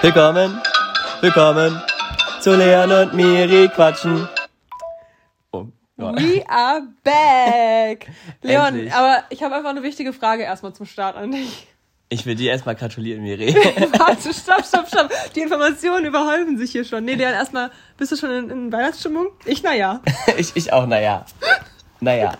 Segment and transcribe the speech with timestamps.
[0.00, 0.62] Willkommen,
[1.20, 1.82] willkommen
[2.40, 4.28] zu Leon und Miri quatschen.
[5.50, 5.66] Oh,
[5.96, 6.14] ja.
[6.14, 8.06] We are back.
[8.42, 8.92] Leon, Endlich.
[8.92, 11.66] aber ich habe einfach eine wichtige Frage erstmal zum Start an dich.
[12.10, 13.52] Ich will dir erstmal gratulieren, Miri.
[13.98, 15.10] Warte, stopp, stopp, stopp.
[15.34, 17.04] Die Informationen überhäufen sich hier schon.
[17.04, 19.26] Nee, Leon, erstmal, bist du schon in, in Weihnachtsstimmung?
[19.46, 20.00] Ich, naja.
[20.38, 21.26] ich, ich auch, naja.
[21.98, 22.38] Naja.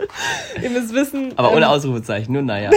[0.62, 1.36] Ihr müsst wissen.
[1.36, 2.70] Aber ohne ähm, Ausrufezeichen, nur naja.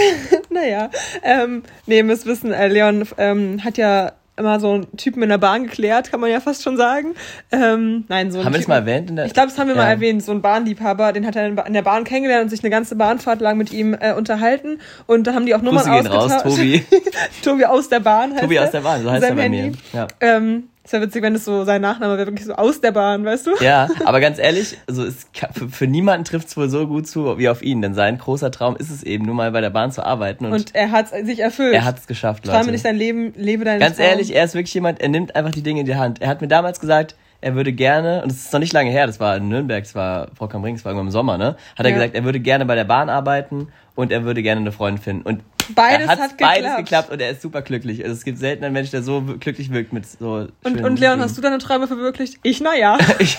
[0.50, 0.90] Naja.
[1.22, 5.30] Ähm, nee, ihr müsst wissen, äh, Leon ähm, hat ja immer so einen Typen in
[5.30, 7.16] der Bahn geklärt, kann man ja fast schon sagen.
[7.52, 9.10] Ähm, nein, so Haben wir das mal erwähnt?
[9.26, 9.90] Ich glaube, das haben wir mal Ja.
[9.92, 12.96] erwähnt, so ein Bahnliebhaber, den hat er in der Bahn kennengelernt und sich eine ganze
[12.96, 14.80] Bahnfahrt lang mit ihm äh, unterhalten.
[15.08, 16.44] Und da haben die auch Nummern ausgetauscht.
[16.44, 16.84] Tobi.
[17.44, 19.64] Tobi aus der Bahn heißt Tobi aus der Bahn, so heißt er bei mir.
[19.64, 19.78] Handy.
[19.94, 20.08] Ja.
[20.20, 23.24] Ähm, ist ja witzig, wenn es so sein Nachname wäre, wirklich so aus der Bahn,
[23.24, 23.52] weißt du?
[23.62, 27.38] Ja, aber ganz ehrlich, also es, für, für niemanden trifft es wohl so gut zu
[27.38, 29.92] wie auf ihn, denn sein großer Traum ist es eben, nur mal bei der Bahn
[29.92, 31.74] zu arbeiten und, Und er hat sich erfüllt.
[31.74, 32.72] er hat es geschafft, Träume Leute.
[32.72, 34.06] nicht dein Leben, lebe deinen Ganz Traum.
[34.08, 36.22] ehrlich, er ist wirklich jemand, er nimmt einfach die Dinge in die Hand.
[36.22, 39.08] Er hat mir damals gesagt, er würde gerne, und es ist noch nicht lange her,
[39.08, 41.56] das war in Nürnberg, das war Frau Kamring, das war irgendwann im Sommer, ne?
[41.76, 41.96] Hat er Ja.
[41.96, 45.24] gesagt, er würde gerne bei der Bahn arbeiten und er würde gerne eine Freundin finden.
[45.24, 46.78] Und Beides hat's hat beides geklappt.
[46.78, 48.04] geklappt und er ist super glücklich.
[48.04, 51.14] Also es gibt selten einen Mensch, der so glücklich wirkt mit so Und, und Leon,
[51.14, 51.22] Dingen.
[51.22, 52.40] hast du deine Träume verwirklicht?
[52.44, 52.98] Ich, naja.
[53.20, 53.38] ich,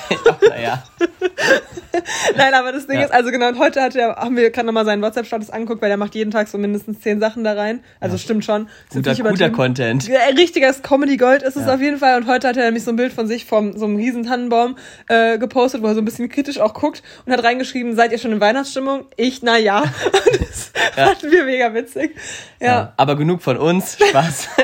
[0.48, 0.82] naja.
[2.36, 3.04] Nein, aber das Ding Ja.
[3.04, 5.90] ist, also genau, und heute hat er, haben wir gerade nochmal seinen WhatsApp-Status angeguckt, weil
[5.90, 7.80] er macht jeden Tag so mindestens zehn Sachen da rein.
[8.00, 8.68] Also stimmt schon.
[8.90, 9.50] Guter, guter.
[9.50, 10.08] Content.
[10.08, 11.74] Ja, Richtiges Comedy Gold ist es Ja.
[11.74, 12.16] auf jeden Fall.
[12.16, 14.76] Und heute hat er nämlich so ein Bild von sich vom so einem riesen Tannenbaum
[15.08, 18.18] äh, gepostet, wo er so ein bisschen kritisch auch guckt und hat reingeschrieben, seid ihr
[18.18, 19.04] schon in Weihnachtsstimmung?
[19.16, 19.80] Ich, na ja.
[19.82, 21.06] Und das Ja.
[21.08, 22.11] fanden wir mega witzig.
[22.60, 22.92] Ja, Ja.
[22.96, 23.96] Aber genug von uns.
[24.08, 24.48] Spaß.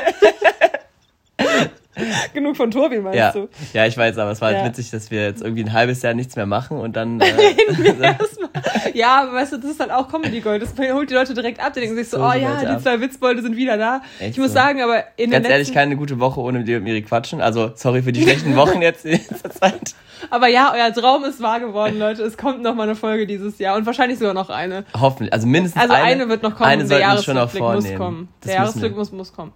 [2.33, 3.31] genug von Tobi, meinst ja.
[3.31, 3.49] du?
[3.73, 4.59] ja, ich weiß, aber es war Ja.
[4.59, 7.19] halt witzig, dass wir jetzt irgendwie ein halbes Jahr nichts mehr machen und dann.
[7.29, 7.29] Äh,
[8.01, 8.49] Erstmal.
[8.93, 10.61] Ja, aber weißt du, das ist halt auch Comedy Gold.
[10.61, 11.73] Das holt die Leute direkt ab.
[11.73, 12.81] Die denken sich so, So oh ja, die ab.
[12.81, 14.01] zwei Witzbolde sind wieder da.
[14.19, 14.53] Echt ich muss so.
[14.55, 17.41] sagen, aber in Ganz ehrlich, letzten, keine gute Woche ohne dir und Miri quatschen.
[17.41, 19.93] Also, sorry für die schlechten Wochen jetzt in letzter Zeit.
[20.29, 22.23] Aber ja, euer Traum ist wahr geworden, Leute.
[22.23, 24.85] Es kommt noch mal eine Folge dieses Jahr und wahrscheinlich sogar noch eine.
[24.99, 25.33] Hoffentlich.
[25.33, 26.03] Also mindestens Also eine.
[26.05, 26.69] eine, wird noch kommen.
[26.69, 27.97] Eine der sollten wir schon noch Jahresrückblick muss vornehmen.
[27.97, 28.27] kommen.
[28.41, 29.53] Das Der Jahresrückblick muss, muss kommen.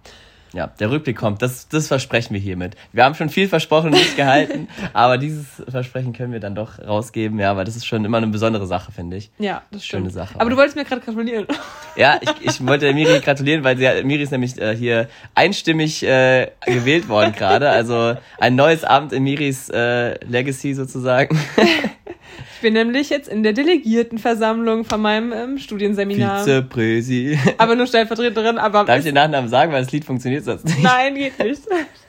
[0.54, 1.42] Ja, der Rückblick kommt.
[1.42, 2.76] Das, das versprechen wir hiermit.
[2.92, 6.78] Wir haben schon viel versprochen und nicht gehalten, aber dieses Versprechen können wir dann doch
[6.78, 9.30] rausgeben, ja, weil das ist schon immer eine besondere Sache, finde ich.
[9.38, 10.02] Ja, das stimmt.
[10.04, 10.40] Schöne Sache.
[10.40, 11.46] Aber du wolltest mir gerade gratulieren.
[11.96, 16.02] Ja, ich, ich wollte der Miri gratulieren, weil sie, Miri ist nämlich äh, hier einstimmig
[16.02, 17.70] äh, gewählt worden gerade.
[17.70, 21.38] Also ein neues Amt in Miris äh, Legacy sozusagen.
[22.64, 26.38] Ich bin nämlich jetzt in der Delegiertenversammlung von meinem ähm, Studienseminar.
[26.38, 27.38] Vizepräsi.
[27.58, 30.82] Aber nur Stellvertreterin, aber Darf ich den Nachnamen sagen, weil das Lied funktioniert sonst nicht.
[30.82, 31.60] Nein, geht nicht.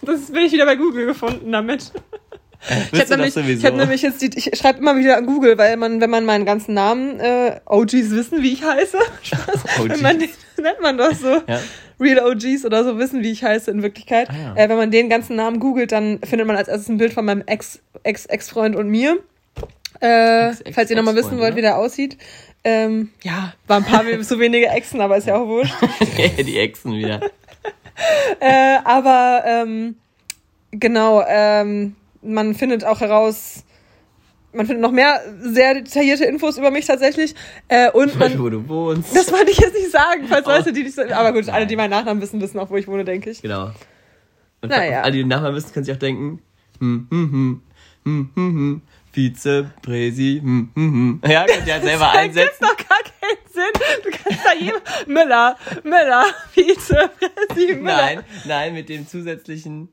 [0.01, 1.91] Das bin ich wieder bei Google gefunden damit.
[2.61, 5.57] Ich Willst habe nämlich, ich hab nämlich jetzt die, ich schreibe immer wieder an Google,
[5.57, 8.97] weil man, wenn man meinen ganzen Namen, äh, OGs wissen, wie ich heiße.
[9.81, 9.89] OGs.
[9.89, 10.29] Wenn man den,
[10.61, 11.41] nennt man das so.
[11.47, 11.59] Ja.
[11.99, 14.29] Real OGs oder so wissen, wie ich heiße in Wirklichkeit.
[14.29, 14.63] Ah, ja.
[14.63, 17.25] äh, wenn man den ganzen Namen googelt, dann findet man als erstes ein Bild von
[17.25, 19.19] meinem Ex, Ex, Ex-Freund und mir.
[20.01, 21.57] Äh, Ex- Ex- falls ihr nochmal wissen wollt, ne?
[21.57, 22.17] wie der aussieht.
[22.63, 25.73] Ähm, ja, war ein paar so wenige Exen, aber ist ja auch wurscht.
[26.39, 27.21] die Echsen wieder.
[28.41, 29.95] Äh, aber ähm,
[30.71, 33.63] genau, ähm, man findet auch heraus,
[34.51, 37.35] man findet noch mehr sehr detaillierte Infos über mich tatsächlich.
[37.69, 39.15] Äh, und Beispiel, man, wo du wohnst.
[39.15, 40.49] das wollte ich jetzt nicht sagen, falls Oh.
[40.49, 41.67] Leute, die nicht so, aber gut, alle, Nein.
[41.69, 43.41] die meinen Nachnamen wissen, wissen auch, wo ich wohne, denke ich.
[43.41, 43.71] Genau.
[44.61, 45.03] Und Naja.
[45.03, 46.41] alle, die den Nachnamen wissen, können sich auch denken,
[46.79, 47.61] hm, hm, hm,
[48.03, 48.81] hm, hm, hm,
[49.15, 51.31] Vizepräsi, hm, hm, hm.
[51.31, 52.57] Ja, könnt ihr halt selber Da gibt's einsetzen.
[52.61, 54.03] doch gar keinen Sinn.
[54.03, 57.95] Du kannst da jedem, Müller, Müller, Vizepräsident Müller.
[57.97, 59.89] Nein, nein, mit dem zusätzlichen,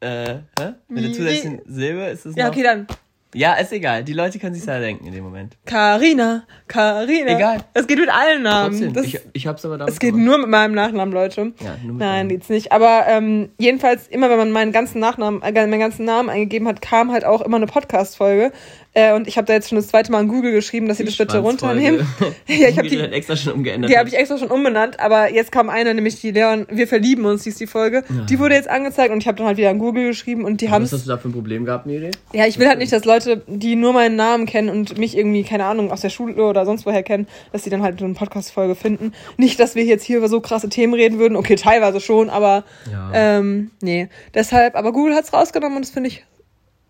[0.00, 0.74] äh, hä?
[0.88, 2.52] Mit der zusätzlichen Silbe ist es Ja, noch.
[2.52, 2.86] okay, dann.
[3.34, 4.04] Ja, ist egal.
[4.04, 5.56] Die Leute können sich ja denken in dem Moment.
[5.66, 7.36] Carina, Carina.
[7.36, 7.58] Egal.
[7.74, 8.70] Es geht mit allen Namen.
[8.70, 10.24] Trotzdem, Das, ich, ich hab's aber damit es geht gemacht.
[10.26, 11.52] nur mit meinem Nachnamen, Leute.
[11.60, 12.72] Ja, nur mit Nein, geht's nicht.
[12.72, 16.80] Aber ähm, jedenfalls, immer wenn man meinen ganzen Nachnamen, äh, meinen ganzen Namen eingegeben hat,
[16.80, 18.50] kam halt auch immer eine Podcast-Folge.
[18.94, 21.04] Äh, und ich habe da jetzt schon das zweite Mal an Google geschrieben, dass sie
[21.04, 22.00] das bitte runternehmen.
[22.48, 23.90] ja, ich habe Die die, hat extra schon umgeändert.
[23.90, 27.24] die habe ich extra schon umbenannt, aber jetzt kam eine, nämlich die Leon, wir verlieben
[27.26, 28.02] uns, hieß die Folge.
[28.28, 30.70] Die wurde jetzt angezeigt und ich habe dann halt wieder an Google geschrieben und die
[30.70, 32.10] haben Was hast du da für ein Problem gehabt, Miri?
[32.32, 35.44] ja, ich will halt nicht, dass Leute, die nur meinen Namen kennen und mich irgendwie,
[35.44, 38.14] keine Ahnung, aus der Schule oder sonst woher kennen, dass sie dann halt so eine
[38.14, 39.12] Podcast-Folge finden.
[39.36, 41.36] Nicht, dass wir jetzt hier über so krasse Themen reden würden.
[41.36, 43.10] Okay, teilweise schon, aber Ja.
[43.38, 44.08] ähm, nee.
[44.34, 46.24] Deshalb, aber Google hat's rausgenommen und das finde ich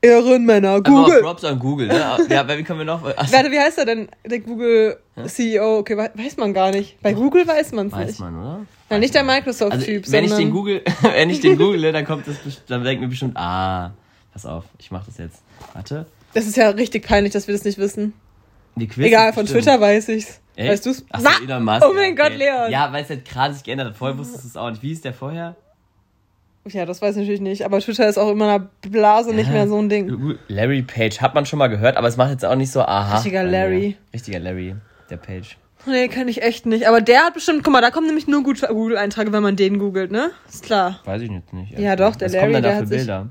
[0.01, 0.81] Ehrenmänner.
[0.83, 1.21] Google.
[1.23, 2.17] Props an Google, ne?
[2.31, 3.03] Ja, wie können wir noch?
[3.17, 4.09] Ach, Warte, wie heißt er denn?
[4.25, 5.79] Der Google-CEO.
[5.79, 7.01] Okay, we- weiß man gar nicht.
[7.03, 8.21] Bei Google weiß man's weiß nicht.
[8.21, 8.61] man, oder?
[8.91, 12.27] Na, nicht der Microsoft-Typ, Also, wenn ich den Google, wenn ich den google, dann kommt
[12.29, 12.37] das,
[12.67, 13.93] dann denken wir bestimmt, ah,
[14.33, 15.43] pass auf, ich mach das jetzt.
[15.75, 16.07] Warte.
[16.35, 18.13] das ist ja richtig peinlich, dass wir das nicht wissen.
[18.79, 19.65] Egal, von bestimmt.
[19.65, 20.41] Twitter weiß ich's.
[20.55, 20.71] Echt?
[20.71, 21.05] Weißt du's?
[21.11, 21.29] Ach so!
[21.45, 21.85] Elon Musk.
[21.89, 22.71] Oh mein Gott, Leon.
[22.71, 23.97] Ja, weil es halt gerade sich geändert hat.
[23.97, 24.83] Vorher wusstest du es auch nicht.
[24.83, 25.57] Wie ist der vorher?
[26.75, 27.65] Ja, das weiß ich natürlich nicht.
[27.65, 30.37] Aber Twitter ist auch in meiner Blase nicht mehr so ein Ding.
[30.49, 33.17] Larry Page hat man schon mal gehört, aber es macht jetzt auch nicht so aha.
[33.17, 33.43] Richtiger.
[33.45, 33.97] Larry.
[34.13, 34.75] Richtiger Larry,
[35.11, 35.57] der Page.
[35.87, 36.89] Nee, kenne ich echt nicht.
[36.89, 39.79] Aber der hat bestimmt, guck mal, da kommen nämlich nur gut Google-Einträge, wenn man den
[39.79, 40.31] googelt, ne?
[40.49, 41.01] Ist klar.
[41.05, 41.79] Weiß ich jetzt nicht.
[41.79, 43.27] Ja, doch, der Was Larry, kommen denn da der für hat Bilder?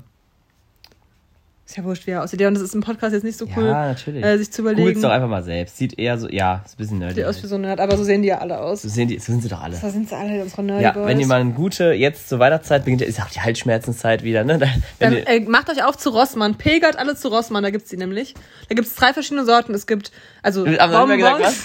[1.68, 2.40] Ist ja wurscht, wie er aussieht.
[2.40, 4.24] Ja, und das ist im Podcast jetzt nicht so cool, Ja, natürlich.
[4.24, 5.02] äh, sich zu überlegen.
[5.02, 5.76] doch einfach mal selbst.
[5.76, 7.16] Sieht eher so, ja, ist ein bisschen nerdy.
[7.16, 8.80] Sieht aus wie so ein Nerd, aber so sehen die ja alle aus.
[8.80, 9.76] so, sehen die, so sind sie doch alle.
[9.78, 11.06] Da sind sie alle, unsere Nerdy Ja, Boys.
[11.08, 14.56] wenn ihr mal eine gute, jetzt zur Weihnachtszeit beginnt, ist auch die Halsschmerzenszeit wieder, ne?
[14.56, 14.66] Da-
[14.98, 16.54] Wenn Dann ihr, äh, macht euch auf zu Rossmann.
[16.54, 18.32] Pilgert alle zu Rossmann, da gibt's die nämlich.
[18.70, 19.74] Da gibt's drei verschiedene Sorten.
[19.74, 20.10] Es gibt,
[20.42, 21.64] also Bonbons,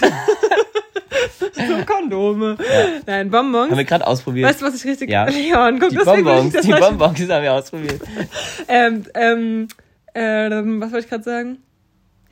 [1.54, 2.58] so Kondome.
[3.06, 3.70] Nein, Bonbons.
[3.70, 4.50] Haben wir gerade ausprobiert.
[4.50, 5.08] Weißt du, was ich richtig...
[5.08, 5.24] Ja.
[5.30, 8.02] Leon, guck, die ich Bonbons, das die Bonbons haben wir ausprobiert.
[8.68, 9.68] Ähm, ähm,
[10.14, 11.58] ähm, was wollte ich gerade sagen?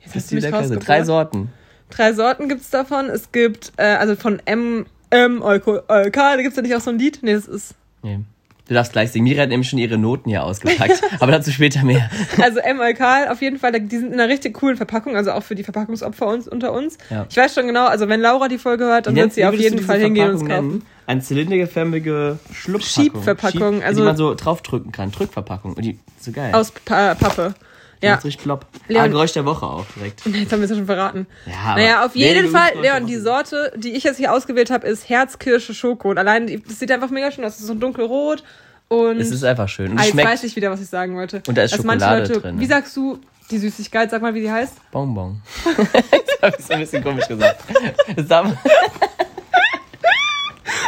[0.03, 0.79] Jetzt hast du mich.
[0.85, 1.49] Drei Sorten.
[1.89, 3.09] Drei Sorten gibt's davon.
[3.09, 6.89] Es gibt, äh, also von M, M, Alkohol, Alkohol, da gibt's ja nicht auch so
[6.89, 7.19] ein Lied?
[7.21, 8.19] Nee, das ist, Nee.
[8.65, 9.25] Du darfst gleich singen.
[9.25, 11.01] Mira hat nämlich schon ihre Noten hier ausgepackt.
[11.19, 12.09] aber dazu später mehr.
[12.41, 15.43] also M, Alkohol, auf jeden Fall, die sind in einer richtig coolen Verpackung, also auch
[15.43, 16.97] für die Verpackungsopfer uns, unter uns.
[17.09, 17.25] Ja.
[17.29, 19.79] Ich weiß schon genau, also wenn Laura die Folge hört, dann wird sie auf jeden
[19.79, 20.85] Fall hingehen und es kaufen.
[21.05, 23.03] Eine zylinderförmige Schlupfpackung.
[23.03, 25.11] Schiebverpackung, Schieb, also- die man so draufdrücken kann.
[25.11, 25.73] Drückverpackung.
[25.73, 26.53] Und die, so geil.
[26.53, 27.55] Aus pa Pappe.
[28.03, 28.11] Ja.
[28.15, 28.65] Macht richtig plopp.
[28.87, 30.25] Leon- Ah, Geräusch der Woche auch direkt.
[30.25, 31.25] Jetzt haben wir es ja schon verraten.
[31.45, 35.09] Ja, naja, auf jeden Fall, Leon, die Sorte, die ich jetzt hier ausgewählt habe, ist
[35.09, 36.09] Herzkirsche Schoko.
[36.09, 37.53] Und allein, das sieht einfach mega schön aus.
[37.55, 38.43] Es ist so dunkelrot
[38.89, 39.91] und Es ist einfach schön.
[39.91, 41.41] Und Ah, jetzt weiß ich wieder, was ich sagen wollte.
[41.47, 42.61] Und da ist Dass Schokolade drin, ne?
[42.61, 43.19] Wie sagst du
[43.49, 44.09] die Süßigkeit?
[44.11, 44.75] Sag mal, wie die heißt.
[44.91, 45.41] Bonbon.
[45.65, 47.63] das habe ich so ein bisschen komisch gesagt.
[48.15, 48.27] Das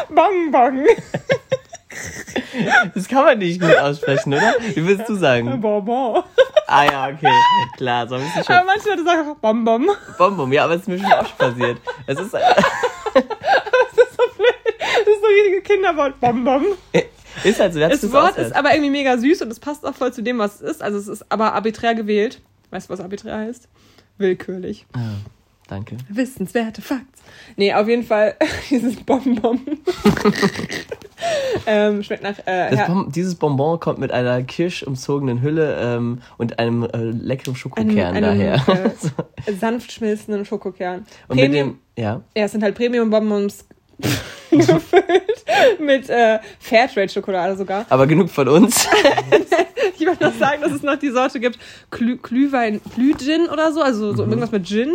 [0.09, 0.85] Bonbon.
[2.93, 4.53] Das kann man nicht gut aussprechen, oder?
[4.73, 5.59] Wie willst du sagen?
[5.61, 6.23] Bonbon.
[6.67, 7.31] Ah ja, okay.
[7.77, 8.65] Klar, so ein bisschen Aber schon.
[8.65, 9.89] manche Leute sagen einfach Bonbon.
[10.17, 11.77] Bonbon, ja, aber es ist mir schon oft passiert.
[12.07, 12.33] Es ist,
[13.13, 14.55] Das ist so blöd.
[14.79, 16.19] Das ist so richtige Kinderwort.
[16.19, 16.65] Bonbon.
[17.43, 17.79] ist halt so.
[17.79, 20.55] Das Wort ist aber irgendwie mega süß und es passt auch voll zu dem, was
[20.61, 20.81] es ist.
[20.83, 22.41] Also es ist aber arbiträr gewählt.
[22.71, 23.67] Weißt du, was arbiträr heißt?
[24.17, 24.85] Willkürlich.
[24.93, 24.99] Ah,
[25.67, 25.97] danke.
[26.09, 27.21] Wissenswerte Facts.
[27.57, 28.35] Nee, auf jeden Fall
[28.69, 29.61] dieses Bonbon.
[31.65, 36.59] ähm, schmeckt nach äh, ja, Bon dieses Bonbon kommt mit einer kirschumzogenen Hülle ähm, und
[36.59, 38.67] einem äh, leckeren Schokokern einem, daher.
[38.67, 38.91] einem
[39.45, 41.05] äh, sanft schmilzenden Schokokern.
[41.27, 42.21] und mit dem, ja.
[42.35, 43.65] ja, es sind halt Premium-Bonbons
[44.51, 45.45] gefüllt
[45.79, 47.85] mit äh, Fairtrade-Schokolade sogar.
[47.89, 48.87] Aber genug von uns.
[49.97, 51.57] Ich wollte noch sagen, dass es noch die Sorte gibt,
[51.91, 54.15] Glüh, Glühwein, Glühgin oder so, also Mhm.
[54.17, 54.91] so irgendwas mit Gin.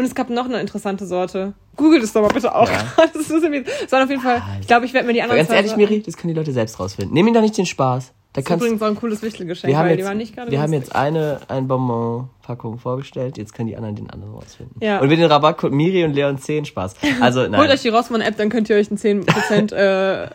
[0.00, 1.52] Und es gab noch eine interessante Sorte.
[1.76, 2.70] Googelt es doch mal bitte auch.
[2.70, 2.86] Ja.
[3.12, 5.32] Das, ist irgendwie, das waren auf jeden Fall, ich glaube, ich werde mir die Aber
[5.32, 7.12] anderen ganz ehrlich, Miri, das können die Leute selbst rausfinden.
[7.12, 8.06] Nimm ihnen da nicht den Spaß.
[8.06, 10.16] Da Das ist kannst, übrigens auch ein cooles Wichtelgeschenk, wir haben weil jetzt, die waren
[10.16, 14.32] nicht gerade wir haben jetzt eine, eine Bonbon-Packung vorgestellt, jetzt können die anderen den anderen
[14.32, 14.76] rausfinden.
[14.82, 15.00] Ja.
[15.00, 16.94] Und mit dem Rabattcode Miri und Leon 10 Spaß.
[17.20, 20.28] Also, Holt nein, euch die Rossmann-App, dann könnt ihr euch einen 10% äh,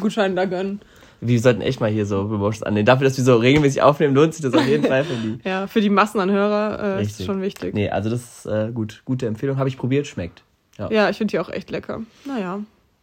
[0.00, 0.80] Gutschein da gönnen.
[1.20, 2.86] Wir sollten echt mal hier so Promotions annehmen.
[2.86, 5.38] Dafür, dass wir so regelmäßig aufnehmen, lohnt sich das auf jeden Fall für die.
[5.44, 7.74] Ja, für die Massen an Hörer äh, ist schon wichtig.
[7.74, 9.02] Nee, also das ist äh, gut.
[9.04, 9.58] Gute Empfehlung.
[9.58, 10.42] Habe ich probiert, schmeckt.
[10.88, 12.00] Ja, ich finde die auch echt lecker.
[12.24, 12.60] Naja.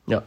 [0.07, 0.23] Ja.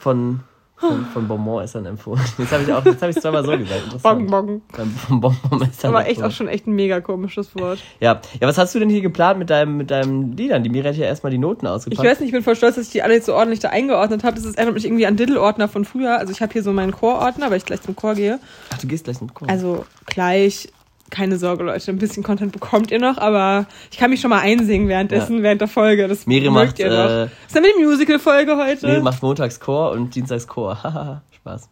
[0.00, 0.40] Von,
[0.76, 2.20] von, von Bonbon-Essern empfohlen.
[2.36, 3.82] Jetzt habe ich auch, jetzt habe ich zweimal so gesagt.
[4.02, 4.62] Bonbon.
[4.72, 7.78] Von Bonbon-Essern Aber echt auch schon echt ein mega komisches Wort.
[8.00, 8.20] Ja.
[8.40, 10.62] ja, was hast du denn hier geplant mit deinem, mit deinem Liedern?
[10.62, 12.08] Die Mira hat ja erstmal die Noten Ich ausgepackt.
[12.08, 14.24] weiß nicht, ich bin voll stolz, dass ich die alle jetzt so ordentlich da eingeordnet
[14.24, 14.34] habe.
[14.36, 16.18] Das ist, erinnert mich irgendwie an Diddle-Ordner von früher.
[16.18, 18.40] Also ich habe hier so meinen Chor-Ordner, weil ich gleich zum Chor gehe.
[18.72, 19.48] Ach, du gehst gleich mit Chor.
[19.48, 20.68] Also gleich,
[21.10, 24.40] keine Sorge, Leute, ein bisschen Content bekommt ihr noch, aber ich kann mich schon mal
[24.40, 26.08] einsingen währenddessen, während der Folge.
[26.08, 26.94] Das Miri macht, ihr noch.
[26.94, 28.86] äh, Das ist dann die Musical-Folge heute.
[28.86, 30.78] Miri macht montags Chor und dienstags Chor.
[30.82, 31.68] Haha, Spaß.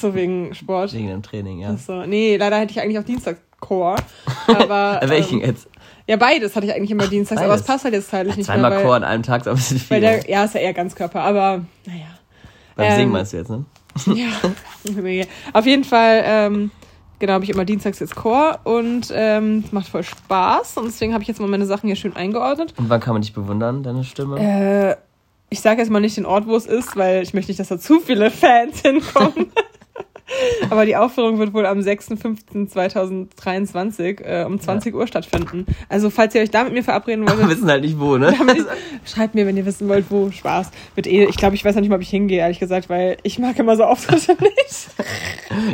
[0.00, 0.92] so wegen Sport.
[0.92, 1.76] Wegen dem Training, ja.
[1.76, 3.96] So, nee, leider hätte ich eigentlich auch Dienstags Chor.
[4.46, 5.00] Aber.
[5.04, 5.68] Welchen ähm, jetzt?
[6.06, 7.66] Ja, beides hatte ich eigentlich immer dienstags, aber es beides.
[7.68, 8.80] passt halt jetzt zeitlich nicht Zweimal mehr.
[8.80, 10.00] Chor Weil, an einem Tag ist aber ein bisschen viel.
[10.00, 12.06] der, ja, ist ja eher Ganzkörper, aber naja.
[12.74, 13.64] Beim ähm, Singen meinst du jetzt, ne?
[14.14, 14.26] Ja,
[15.52, 16.70] auf jeden Fall, ähm,
[17.22, 21.22] genau, habe ich immer dienstags jetzt Chor und ähm, macht voll Spaß und deswegen habe
[21.22, 22.74] ich jetzt mal meine Sachen hier schön eingeordnet.
[22.76, 24.40] Und wann kann man dich bewundern, deine Stimme?
[24.40, 24.96] Äh,
[25.48, 27.68] ich sage jetzt mal nicht den Ort, wo es ist, weil ich möchte nicht, dass
[27.68, 29.52] da zu viele Fans hinkommen.
[30.70, 35.66] Aber die Aufführung wird wohl am 6.5.2023 äh, um 20 Uhr stattfinden.
[35.88, 38.34] Also, falls ihr euch da mit mir verabreden Wir wolltet, wissen halt nicht wo, ne?
[38.56, 40.30] ich, schreibt mir, wenn ihr wissen wollt, wo.
[40.30, 40.70] Spaß.
[40.94, 43.16] Wird eh, ich glaube, ich weiß noch nicht mal, ob ich hingehe, ehrlich gesagt, weil
[43.22, 44.88] ich mag immer so Auftritte nicht.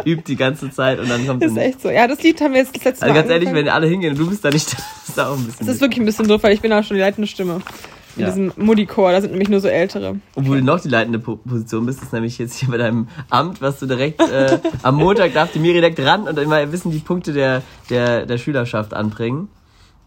[0.04, 1.90] Übt die ganze Zeit und dann kommt sie ist echt so.
[1.90, 3.66] Ja, das Lied haben wir jetzt das letzte Also Mal ganz ehrlich, angefangen.
[3.66, 5.66] wenn alle hingehen und du bist da nicht, das ist auch ein bisschen.
[5.66, 7.60] Das ist wirklich ein bisschen doof, weil ich bin auch schon die leitende Stimme.
[8.18, 8.30] In Ja.
[8.30, 10.16] diesem Mutti-Chor, da sind nämlich nur so ältere.
[10.34, 13.60] Obwohl du noch die leitende Po- Position bist, ist nämlich jetzt hier bei deinem Amt,
[13.62, 16.98] was du direkt äh, am Montag darf die Miri direkt ran und immer wissen die
[16.98, 19.48] Punkte der, der, der Schülerschaft anbringen.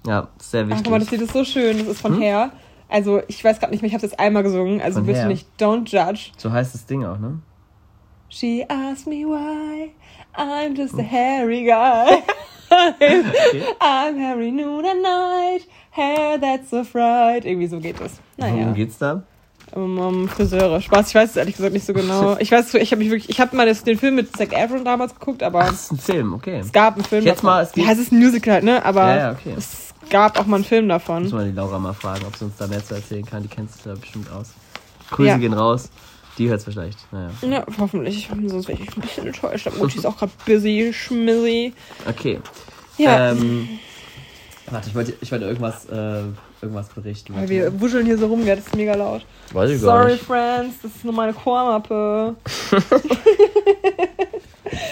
[0.05, 0.83] Ja, sehr Ach, wichtig.
[0.83, 2.51] guck mal, das Lied ist so schön, das ist von Hair.
[2.89, 5.27] Also, ich weiß gerade nicht mehr, ich habe jetzt einmal gesungen, also Von bitte Hair?
[5.27, 6.31] nicht, don't judge.
[6.37, 7.39] so heißt das Ding auch, ne?
[8.27, 9.91] She asked me why.
[10.35, 12.21] I'm just a hairy guy.
[13.81, 15.67] I'm Harry noon and night.
[15.91, 17.45] Hair that's so fried.
[17.45, 18.13] Irgendwie so geht es.
[18.37, 18.55] Naja.
[18.55, 19.23] Worum geht's da?
[19.73, 20.81] Um, um Friseure.
[20.81, 22.35] Spaß, ich weiß es ehrlich gesagt nicht so genau.
[22.39, 24.83] Ich weiß, ich habe mich wirklich, ich habe mal das, den Film mit Zac Efron
[24.83, 26.59] damals geguckt, aber Das ist ein Film, okay.
[26.59, 27.23] es gab einen Film.
[27.25, 27.49] Jetzt davon.
[27.51, 28.83] mal, es geht- ja, es ist ein Musical, halt, ne?
[28.83, 29.53] Aber Ja, ja, okay.
[29.57, 31.29] es gab auch mal einen Film Muss davon.
[31.29, 33.43] man die Laura mal fragen, ob sie uns da mehr zu erzählen kann.
[33.43, 34.49] Die kennst du da bestimmt aus.
[35.11, 35.37] Grüße Ja.
[35.37, 35.89] gehen raus.
[36.37, 36.97] Die hört's vielleicht.
[37.13, 37.29] Naja.
[37.41, 38.29] Ja, hoffentlich.
[38.47, 39.67] Sonst wäre ich ein bisschen enttäuscht.
[39.67, 41.73] Aber Mutti ist auch gerade busy, schmizzy.
[42.09, 42.39] Okay.
[42.97, 43.31] Ja.
[43.31, 43.67] Ähm,
[44.71, 46.23] warte, ich wollte, ich wollte irgendwas, äh,
[46.61, 47.33] irgendwas berichten.
[47.33, 48.55] Weil Warte wir wuscheln hier so rum, gell?
[48.55, 49.25] Das ist mega laut.
[49.53, 50.23] Weiß ich gar Sorry, nicht.
[50.23, 52.35] Friends, das ist nur meine Chormappe.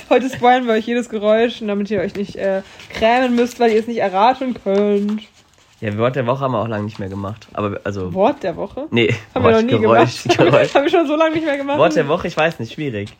[0.09, 3.79] Heute spoilen wir euch jedes Geräusch, damit ihr euch nicht äh, krämen müsst, weil ihr
[3.79, 5.21] es nicht erraten könnt.
[5.81, 7.47] Ja, Wort der Woche haben wir auch lange nicht mehr gemacht.
[7.53, 8.13] Aber, also.
[8.13, 8.87] Wort der Woche?
[8.91, 10.37] Nee, Haben wir noch nie Geräusch, gemacht.
[10.37, 10.73] Geräusch.
[10.75, 11.77] Haben wir schon so lange nicht mehr gemacht.
[11.77, 13.13] Wort der Woche, ich weiß nicht, schwierig.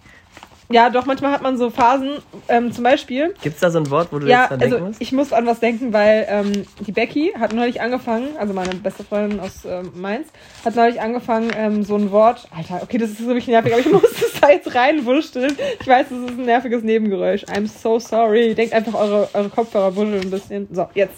[0.71, 2.19] Ja, doch, manchmal hat man so Phasen.
[2.47, 4.85] Ähm, zum Beispiel, Gibt's da so ein Wort, wo du ja, jetzt dran denken also
[4.85, 5.01] musst?
[5.01, 9.03] ich muss an was denken, weil ähm, die Becky hat neulich angefangen, also meine beste
[9.03, 10.27] Freundin aus ähm, Mainz,
[10.63, 13.91] hat neulich angefangen, ähm, so ein Wort, Alter, okay, das ist wirklich nervig, aber ich
[13.91, 15.57] muss das da jetzt reinwurschteln.
[15.79, 17.45] Ich weiß, das ist ein nerviges Nebengeräusch.
[17.45, 18.53] I'm so sorry.
[18.53, 20.67] Denkt einfach, eure, eure Kopfhörer wuscheln ein bisschen.
[20.71, 21.17] So, jetzt.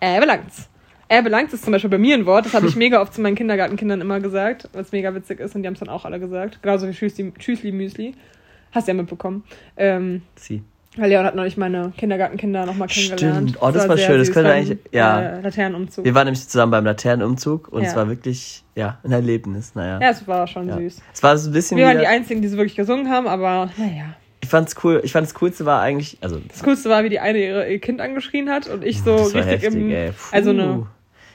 [0.00, 0.68] Äh, belangt's.
[1.08, 3.20] Äh, belangt's ist zum Beispiel bei mir ein Wort, das habe ich mega oft zu
[3.20, 6.18] meinen Kindergartenkindern immer gesagt, was mega witzig ist und die haben es dann auch alle
[6.18, 6.60] gesagt.
[6.62, 8.14] Genauso wie Tschüssli, Tschüssli Müsli.
[8.76, 9.42] Hast du ja mitbekommen.
[9.76, 10.62] Ähm, Sie.
[10.98, 13.50] weil Leon hat neulich meine Kindergartenkinder nochmal kennengelernt.
[13.50, 13.62] Stimmt.
[13.62, 14.18] Oh, das war schön.
[14.18, 15.20] Das beim, eigentlich- ja.
[15.20, 16.04] Äh, Laternenumzug.
[16.04, 17.88] Wir waren nämlich zusammen beim Laternenumzug und Ja.
[17.88, 19.74] es war wirklich, ja, ein Erlebnis.
[19.74, 19.98] Naja.
[20.00, 20.76] ja, es war schon Ja.
[20.78, 21.02] süß.
[21.12, 23.70] Es war so ein bisschen Wir waren die Einzigen, die so wirklich gesungen haben, aber
[23.76, 24.14] naja.
[24.40, 27.20] ich fand's cool, ich fand das Coolste war eigentlich, also, Das Coolste war, wie die
[27.20, 29.90] eine ihre, ihr Kind angeschrien hat und ich so das war richtig heftig, im.
[29.90, 30.12] ey.
[30.32, 30.86] Also eine.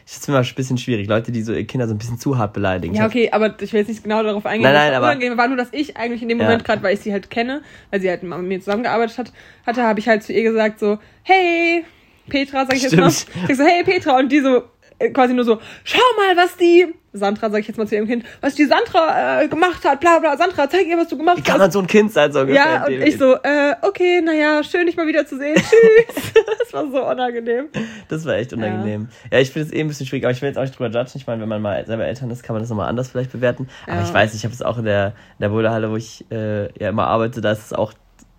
[0.06, 1.08] Finde es immer ein bisschen schwierig.
[1.08, 2.94] Leute, die so ihre Kinder so ein bisschen zu hart beleidigen.
[2.96, 4.64] Ja, okay, aber ich will jetzt nicht genau darauf eingehen.
[4.64, 5.38] Nein, das nein, war aber- unangenehm.
[5.38, 6.46] war nur, dass ich eigentlich in dem Ja.
[6.46, 9.32] Moment, gerade weil ich sie halt kenne, weil sie halt mit mir zusammengearbeitet hat,
[9.66, 11.86] hatte, habe ich halt zu ihr gesagt so, hey,
[12.30, 13.10] Petra, sag ich jetzt mal.
[13.12, 13.50] Stimmt.
[13.50, 14.18] Ich so, hey, Petra.
[14.18, 14.64] Und die so,
[15.10, 18.26] quasi nur so, schau mal, was die, Sandra, sag ich jetzt mal zu ihrem Kind,
[18.40, 21.42] was die Sandra äh, gemacht hat, bla bla, Sandra, zeig ihr, was du gemacht Wie
[21.42, 21.60] kann hast.
[21.60, 22.64] man so ein Kind sein, so ungefähr?
[22.64, 25.56] Ja, und ich so, äh, okay, naja, schön, dich mal wieder zu sehen.
[25.58, 26.34] Tschüss.
[26.60, 27.68] das war so unangenehm.
[28.08, 29.10] Das war echt unangenehm.
[29.32, 30.90] Ja, ich finde es eh ein bisschen schwierig, aber ich will jetzt auch nicht drüber
[30.90, 31.12] judgen.
[31.16, 33.68] Ich meine, wenn man mal selber Eltern ist, kann man das nochmal anders vielleicht bewerten.
[33.88, 34.04] Aber Ja.
[34.04, 36.90] ich weiß, ich habe es auch in der, in der Boulderhalle, wo ich äh, ja
[36.90, 37.94] immer arbeite, da ist es auch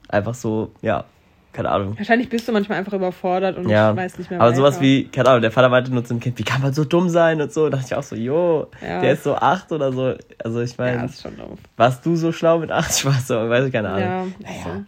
[0.08, 1.04] einfach so, ja,
[1.52, 1.96] keine Ahnung.
[1.98, 4.56] Wahrscheinlich bist du manchmal einfach überfordert und Ja, weiß nicht mehr aber weiter.
[4.56, 7.08] sowas wie, keine Ahnung, der Vater meinte nur zum Kind, wie kann man so dumm
[7.08, 7.68] sein und so.
[7.68, 9.00] Da dachte ich auch so, jo, Ja.
[9.00, 10.14] der ist so acht oder so.
[10.42, 11.58] Also ich meine, Ja, ist schon doof.
[11.76, 12.90] warst du so schlau mit acht?
[12.96, 14.00] Ich war so, weiß ich keine Ahnung.
[14.00, 14.84] Ja, Naja,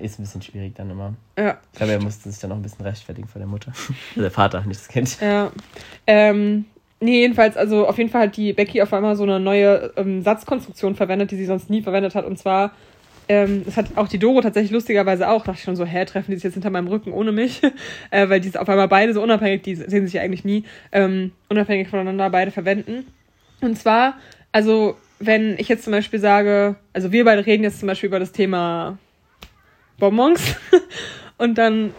[0.00, 1.14] ist ein bisschen schwierig dann immer.
[1.36, 1.42] so.
[1.42, 1.58] ja.
[1.72, 3.72] Ich glaube, er musste sich dann noch ein bisschen rechtfertigen vor der Mutter.
[4.10, 5.20] Also der Vater, nicht das Kind.
[5.20, 5.50] Ja.
[6.06, 6.64] Ähm,
[7.00, 10.22] nee, jedenfalls, also auf jeden Fall hat die Becky auf einmal so eine neue ähm,
[10.22, 12.24] Satzkonstruktion verwendet, die sie sonst nie verwendet hat.
[12.24, 12.72] Und zwar,
[13.30, 15.42] ähm, das hat auch die Doro tatsächlich lustigerweise auch.
[15.42, 17.62] Da dachte ich schon so, hä, treffen die sich jetzt hinter meinem Rücken ohne mich?
[18.10, 20.64] äh, weil die ist auf einmal beide so unabhängig, die sehen sich ja eigentlich nie,
[20.90, 23.06] ähm, unabhängig voneinander beide verwenden.
[23.60, 24.18] Und zwar,
[24.50, 28.18] also, wenn ich jetzt zum Beispiel sage, also wir beide reden jetzt zum Beispiel über
[28.18, 28.98] das Thema
[30.00, 30.56] Bonbons
[31.38, 31.94] und dann,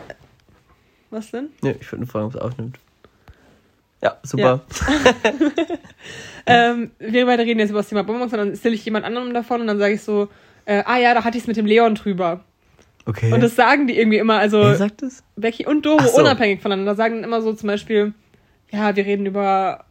[1.12, 1.48] was denn?
[1.64, 2.78] Nö, ich würde fragen, ob es aufnimmt.
[4.04, 4.66] Ja, super.
[6.46, 9.34] ähm, wir beide reden jetzt über das Thema Bonbons und dann stelle ich jemand anderem
[9.34, 10.28] davon und dann sage ich so,
[10.66, 12.42] äh, ah ja, da hatte ich es mit dem Leon drüber.
[13.06, 13.32] Okay.
[13.34, 15.24] Und das sagen die irgendwie immer, also Wer sagt das?
[15.36, 16.20] Becky und Doro so.
[16.22, 18.14] unabhängig voneinander, sagen dann immer so zum Beispiel,
[18.72, 19.86] ja, wir reden über,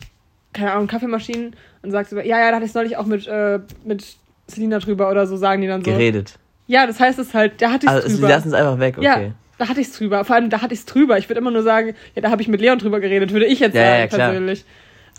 [0.53, 3.27] keine Ahnung, Kaffeemaschinen und sagst über, ja, ja, da hatte ich es neulich auch mit,
[3.27, 4.05] äh, mit
[4.47, 5.91] Selina drüber oder so, sagen die dann so.
[5.91, 6.39] Geredet.
[6.67, 8.29] Ja, das heißt es halt, da hatte ich es Also, sie drüber.
[8.29, 9.05] lassen es einfach weg, okay.
[9.07, 9.19] Ja,
[9.59, 10.25] da hatte ich es drüber.
[10.25, 11.19] Vor allem, da hatte ich es drüber.
[11.19, 13.59] Ich würde immer nur sagen, ja, da habe ich mit Leon drüber geredet, würde ich
[13.59, 14.29] jetzt Ja, sagen, ja, klar.
[14.31, 14.65] persönlich.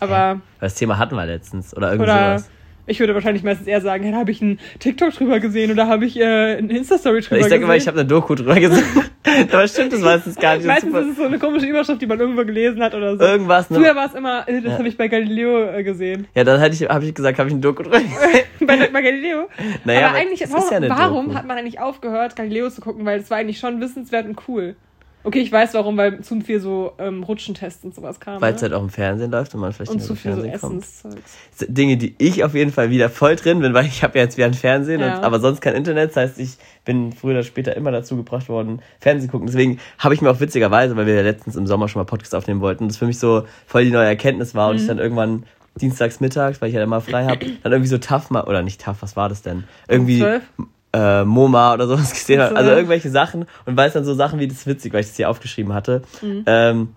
[0.00, 1.76] Aber, das Thema hatten wir letztens.
[1.76, 2.50] Oder irgend oder sowas.
[2.86, 6.04] Ich würde wahrscheinlich meistens eher sagen, da habe ich einen TikTok drüber gesehen oder habe
[6.04, 6.24] ich äh,
[6.56, 7.62] eine Insta-Story drüber Ich sage gesehen.
[7.64, 8.84] immer, ich habe eine Doku drüber gesehen.
[9.52, 10.66] Aber stimmt das meistens gar nicht.
[10.66, 13.22] Meistens ist es so eine komische Überschrift, die man irgendwo gelesen hat oder so.
[13.24, 13.66] Irgendwas.
[13.68, 13.96] Früher Ne?
[13.96, 14.78] war es immer, äh, das Ja.
[14.78, 16.26] habe ich bei Galileo äh, gesehen.
[16.34, 18.44] Ja, dann hätte ich, habe ich gesagt, habe ich eine Doku drüber gesehen.
[18.66, 19.48] bei, bei Galileo.
[19.84, 23.04] Naja, aber aber eigentlich, warum, ja warum hat man eigentlich aufgehört, Galileo zu gucken?
[23.06, 24.74] Weil es war eigentlich schon wissenswert und cool.
[25.24, 28.40] Okay, ich weiß warum, weil zu viel so ähm, Rutschentests und sowas kam.
[28.40, 28.68] Weil es ne?
[28.68, 30.68] halt auch im Fernsehen läuft und man vielleicht und nicht zu mehr viel im so
[30.68, 31.12] Fernsehen
[31.60, 31.76] kommt.
[31.78, 34.36] Dinge, die ich auf jeden Fall wieder voll drin bin, weil ich habe ja jetzt
[34.36, 35.18] wieder ein Fernsehen, Ja.
[35.18, 36.10] und, aber sonst kein Internet.
[36.10, 39.46] Das heißt, ich bin früher oder später immer dazu gebracht worden, Fernsehen zu gucken.
[39.46, 42.34] Deswegen habe ich mir auch witzigerweise, weil wir ja letztens im Sommer schon mal Podcast
[42.34, 44.80] aufnehmen wollten, das für mich so voll die neue Erkenntnis war und Mhm.
[44.82, 45.44] ich dann irgendwann
[45.80, 48.80] dienstags mittags, weil ich ja immer frei habe, dann irgendwie so tough mal, oder nicht
[48.84, 49.64] tough, was war das denn?
[49.88, 50.42] Irgendwie zwölf?
[50.92, 52.50] Äh, MoMA oder sowas gesehen habe.
[52.50, 52.56] So.
[52.56, 55.16] Also irgendwelche Sachen und weiß dann so Sachen wie das ist witzig, weil ich das
[55.16, 56.02] hier aufgeschrieben hatte.
[56.20, 56.44] Mhm.
[56.46, 56.88] Ähm,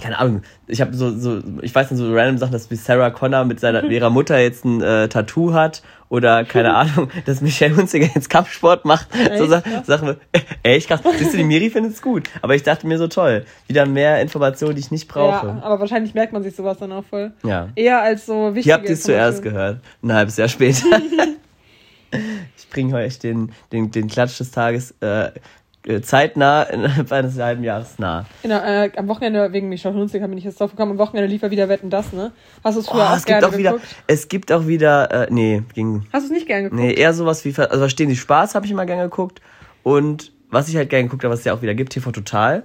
[0.00, 3.10] keine Ahnung, ich habe so, so, ich weiß nicht, so random Sachen, dass wie Sarah
[3.10, 7.76] Connor mit seiner, ihrer Mutter jetzt ein äh, Tattoo hat oder keine Ahnung, dass Michelle
[7.76, 9.08] Hunziger jetzt Kampfsport macht.
[9.36, 11.00] so Sa Sachen, äh, echt krass.
[11.18, 12.28] Siehst du, die Miri findet es gut.
[12.40, 15.46] Aber ich dachte mir so toll, wieder mehr Informationen, die ich nicht brauche.
[15.46, 17.32] Ja, aber wahrscheinlich merkt man sich sowas dann auch voll.
[17.44, 17.68] Ja.
[17.76, 18.64] Eher als so wichtig.
[18.64, 19.80] Hier habt ihr es zuerst gehört.
[20.02, 20.86] Ein halbes Jahr später.
[22.56, 25.30] ich bringe euch den, den, den Klatsch des Tages äh,
[25.86, 28.24] äh, zeitnah innerhalb eines halben Jahres nah.
[28.42, 31.42] Genau, äh, am Wochenende, wegen Michelle Hunziker bin ich jetzt drauf gekommen, am Wochenende lief
[31.42, 32.30] er wieder Wetten, das, ne?
[32.62, 33.96] Hast du es früher Oh, auch es gibt gerne auch wieder, geguckt?
[34.06, 36.80] es gibt auch wieder, äh, nee, ging, Hast du es nicht gern geguckt?
[36.80, 39.40] nee, eher sowas wie, also Verstehen Sie Spaß habe ich immer gerne geguckt
[39.82, 42.62] und was ich halt gerne geguckt habe, was es ja auch wieder gibt, TV Total.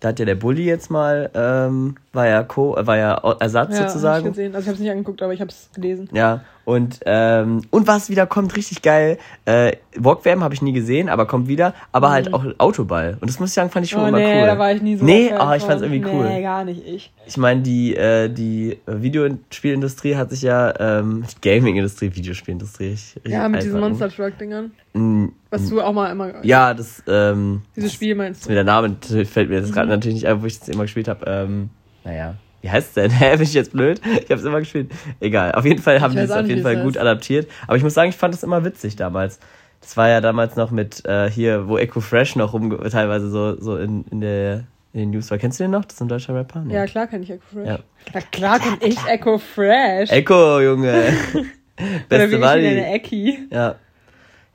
[0.00, 3.78] Da hat ja der Bulli jetzt mal, ähm, war ja Co, war ja Ersatz ja,
[3.78, 4.24] Hab ich sozusagen.
[4.26, 4.54] gesehen.
[4.54, 6.08] Also ich habe es nicht angeguckt, aber ich habe es gelesen.
[6.12, 11.08] Ja, und, ähm, und was wieder kommt, richtig geil, äh, Walkwam habe ich nie gesehen,
[11.08, 13.16] aber kommt wieder, aber halt auch Autoball.
[13.22, 14.04] Und das muss ich sagen, fand ich schon Mhm.
[14.04, 14.46] Oh immer nee, cool.
[14.46, 15.04] da war ich nie so.
[15.06, 15.92] Nee, Fan oh, ich fand's von.
[15.94, 16.28] irgendwie cool.
[16.28, 17.10] Nee, gar nicht ich.
[17.26, 22.88] Ich meine, die, äh, die Videospielindustrie hat sich ja, ähm, Gaming-Industrie, Videospielindustrie.
[22.90, 24.72] richtig Ja, mit diesen Monster Truck-Dingern.
[24.92, 26.44] Mm, Was du auch mal immer.
[26.44, 28.50] Ja, das, ähm, Dieses Spiel meinst du?
[28.50, 29.74] mir der Name fällt mir jetzt Mhm.
[29.74, 31.24] gerade natürlich nicht ein, wo ich das immer gespielt habe.
[31.26, 31.70] Ähm,
[32.04, 32.34] naja.
[32.60, 33.10] Wie heißt es denn?
[33.18, 34.00] Hä, bin ich jetzt blöd?
[34.04, 34.90] Ich habe es immer gespielt.
[35.20, 35.52] Egal.
[35.52, 37.06] Auf jeden Fall haben die es auf jeden Fall gut heißt.
[37.06, 37.48] adaptiert.
[37.66, 39.38] Aber ich muss sagen, ich fand es immer witzig damals.
[39.80, 43.60] Das war ja damals noch mit äh, hier, wo Echo Fresh noch rum teilweise so,
[43.60, 45.38] so in, in der in den News war.
[45.38, 45.84] Kennst du den noch?
[45.84, 46.60] Das ist ein deutscher Rapper?
[46.60, 46.74] Nee.
[46.74, 47.66] Ja, klar kenn ich Echo Fresh.
[47.68, 47.78] Ja.
[48.14, 50.10] Na klar kenn ich Echo Fresh.
[50.10, 51.12] Echo, Junge.
[51.78, 53.38] Oder Beste wie ich eine Ecki.
[53.50, 53.76] Ja.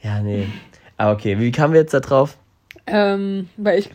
[0.01, 0.47] Ja, nee.
[0.97, 2.37] Aber okay, wie kamen wir jetzt da drauf?
[2.85, 3.89] Ähm, weil ich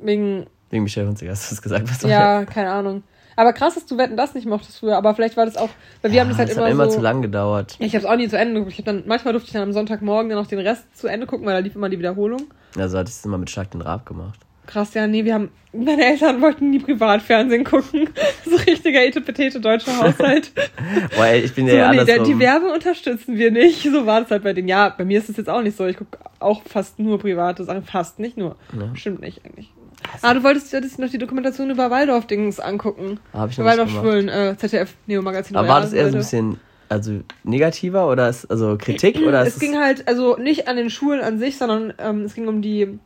[0.00, 1.88] wegen, Wegen Michelle Hunziger hast du es gesagt.
[1.88, 3.04] Was ja, keine Ahnung.
[3.36, 4.96] Aber krass, dass du Wetten das nicht mochtest früher.
[4.96, 5.68] Aber vielleicht war das auch,
[6.02, 6.96] weil wir Ja, haben das halt das immer, hat immer so.
[6.96, 7.76] zu lang gedauert.
[7.78, 8.72] Ja, Ich habe es auch nie zu Ende geguckt.
[8.72, 11.26] Ich hab dann manchmal durfte ich dann am Sonntagmorgen dann noch den Rest zu Ende
[11.26, 12.42] gucken, weil da lief immer die Wiederholung.
[12.76, 14.40] Also hatte ich es immer mit Schlag den Rab gemacht.
[14.66, 18.08] Krass, ja, nee, wir haben, meine Eltern wollten nie Privatfernsehen gucken.
[18.44, 20.52] So richtiger etepetete deutscher Haushalt.
[21.16, 22.26] Boah, ey, ich bin ja so, eher nee, der, andersrum.
[22.26, 23.82] die Werbe unterstützen wir nicht.
[23.82, 24.68] So war das halt bei denen.
[24.68, 25.86] Ja, bei mir ist es jetzt auch nicht so.
[25.86, 27.82] Ich gucke auch fast nur private Sachen.
[27.82, 28.56] Fast, nicht nur.
[28.78, 28.94] Ja.
[28.94, 29.72] Stimmt nicht eigentlich.
[30.20, 33.18] Ah, du wolltest, wolltest noch die Dokumentation über Waldorf-Dings angucken.
[33.32, 33.64] Hab ich noch.
[33.64, 35.56] Waldorf-Schwulen, äh, ZDF-Neo-Magazin.
[35.56, 39.58] Aber war das eher so ein bisschen, also negativer oder ist, also Kritik oder Es
[39.58, 42.98] ging halt, also nicht an den Schulen an sich, sondern ähm, es ging um die,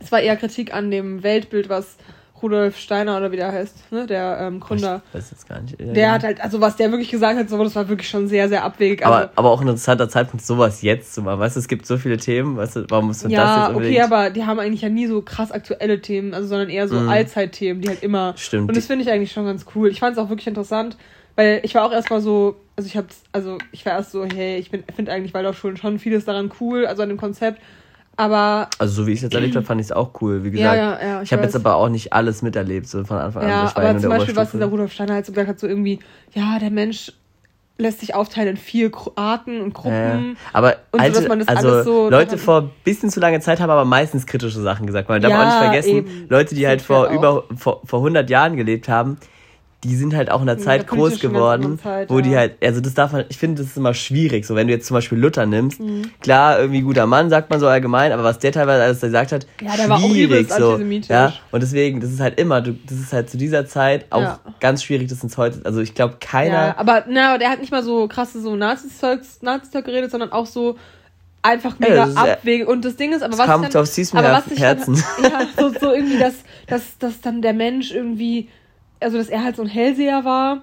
[0.00, 1.96] es war eher Kritik an dem Weltbild, was
[2.42, 5.02] Rudolf Steiner oder wie der heißt, ne, der ähm, Gründer.
[5.08, 5.76] Ich weiß jetzt gar nicht.
[5.78, 8.48] Der hat halt, also was der wirklich gesagt hat, so, das war wirklich schon sehr,
[8.48, 9.04] sehr abwegig.
[9.04, 11.40] Also, aber, aber auch ein interessanter Zeitpunkt, sowas jetzt zu machen.
[11.40, 13.66] Weißt du, es gibt so viele Themen, weißt du, warum muss man das ja, jetzt
[13.68, 14.04] okay, unbedingt?
[14.04, 17.08] aber die haben eigentlich ja nie so krass aktuelle Themen, also sondern eher so Mhm.
[17.08, 18.34] Allzeitthemen, die halt immer.
[18.36, 18.68] Stimmt.
[18.68, 19.88] Und das finde ich eigentlich schon ganz cool.
[19.88, 20.96] Ich fand es auch wirklich interessant,
[21.36, 24.58] weil ich war auch erstmal so, also ich hab's, also ich war erst so, hey,
[24.58, 27.60] ich finde eigentlich Waldorfschulen schon vieles daran cool, also an dem Konzept.
[28.20, 30.44] Aber also so wie ich es jetzt erlebt habe, fand ich es auch cool.
[30.44, 33.02] Wie Ja, gesagt, ja, ja, ich, ich habe jetzt aber auch nicht alles miterlebt, so
[33.04, 33.48] von Anfang an.
[33.48, 35.58] ja, Ich war ja aber zum Beispiel, was dieser Rudolf Steiner halt so gesagt hat,
[35.58, 36.00] so irgendwie,
[36.34, 37.12] ja, der Mensch
[37.78, 40.36] lässt sich aufteilen in vier Arten und Gruppen.
[40.36, 43.08] Ja, aber Und so, alte, dass man das also alles so- Leute vor ein bisschen
[43.08, 45.08] zu lange Zeit haben aber meistens kritische Sachen gesagt.
[45.08, 46.26] Man darf Ja, auch nicht vergessen, eben.
[46.28, 47.12] Leute, die halt vor auch.
[47.12, 49.16] über vor, vor 100 Jahren gelebt haben,
[49.82, 52.40] die sind halt auch in der In Zeit der groß geworden, Zeit, wo die ja.
[52.40, 54.44] halt, also das darf man, ich finde, das ist immer schwierig.
[54.44, 56.10] So, wenn du jetzt zum Beispiel Luther nimmst, Mhm.
[56.20, 59.46] klar, irgendwie guter Mann, sagt man so allgemein, aber was der teilweise alles gesagt hat,
[59.62, 60.72] Ja, der war auch schwierig übelst so.
[60.72, 61.08] antisemitisch.
[61.08, 64.20] Ja, und deswegen, das ist halt immer, du, das ist halt zu dieser Zeit auch
[64.20, 64.40] Ja.
[64.60, 67.72] ganz schwierig, das ins heute, also ich glaube, keiner, Ja, aber na, der hat nicht
[67.72, 70.76] mal so krasse so Nazi-Zeug Nazi geredet, sondern auch so
[71.42, 72.68] einfach Ja, mega ja- abwegig.
[72.68, 75.02] Und das Ding ist, aber was ich dann, auf süßem aber was ich Herzen.
[75.22, 76.34] Dann, ja, so, so irgendwie, dass,
[76.66, 78.48] dass, dass dann der Mensch irgendwie,
[79.00, 80.62] also dass er halt so ein Hellseher war.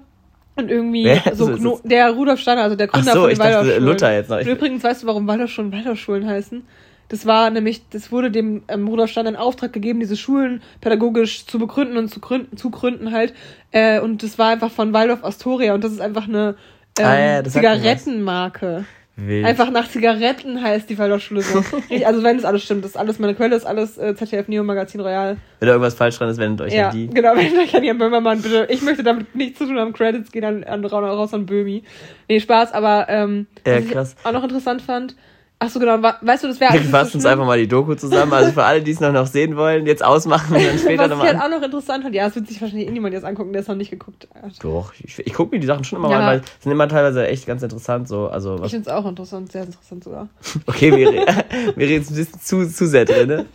[0.55, 1.35] Und irgendwie Wer?
[1.35, 3.77] so Kno der Rudolf Steiner, also der Ach Gründer so, von den ich dachte.
[3.79, 4.39] Luther jetzt noch.
[4.39, 6.63] Und übrigens, weißt du, warum Waldorfschulen Waldorfschulen heißen?
[7.09, 11.45] Das war nämlich, das wurde dem ähm, Rudolf Steiner in Auftrag gegeben, diese Schulen pädagogisch
[11.45, 13.33] zu begründen und zu gründen, zu gründen halt.
[13.71, 16.55] Äh, und das war einfach von Waldorf Astoria und das ist einfach eine
[16.99, 17.53] ähm, Ah, ja, was.
[17.53, 18.85] Zigarettenmarke.
[19.19, 19.45] Wild.
[19.45, 20.93] Einfach nach Zigaretten heißt die.
[20.99, 24.47] Richtig, also wenn das alles stimmt, das ist alles, meine Quelle ist alles äh, ZDF
[24.47, 25.37] Neo Magazin Royal.
[25.59, 27.07] Wenn da irgendwas falsch dran ist, wendet euch Ja, an die.
[27.07, 28.67] genau, wenn euch an Jan Böhmermann bitte.
[28.69, 29.91] Ich möchte damit nichts zu tun haben.
[29.93, 31.83] Credits gehen an, an raus an Böhmi.
[32.29, 34.15] Nee, Spaß, aber ähm, Ja, was krass.
[34.19, 35.15] ich auch noch interessant fand.
[35.59, 38.31] Ach so, genau, weißt du, das wäre Wir fassen uns einfach mal die Doku zusammen.
[38.31, 41.05] Also für alle, die es noch, noch sehen wollen, jetzt ausmachen und dann später Was
[41.05, 43.23] ich nochmal halt auch noch interessant fand, ja, es wird sich wahrscheinlich eh niemand jetzt
[43.23, 44.51] angucken, der es noch nicht geguckt hat.
[44.63, 46.17] Doch, ich, ich gucke mir die Sachen schon immer Ja.
[46.19, 48.07] mal an, weil es sind immer teilweise echt ganz interessant.
[48.07, 50.29] So, also Ich was, finde es auch interessant, sehr interessant sogar.
[50.67, 51.25] okay, wir, re-
[51.75, 53.27] wir reden jetzt ein bisschen zu, zu sehr drin.
[53.27, 53.45] Ne?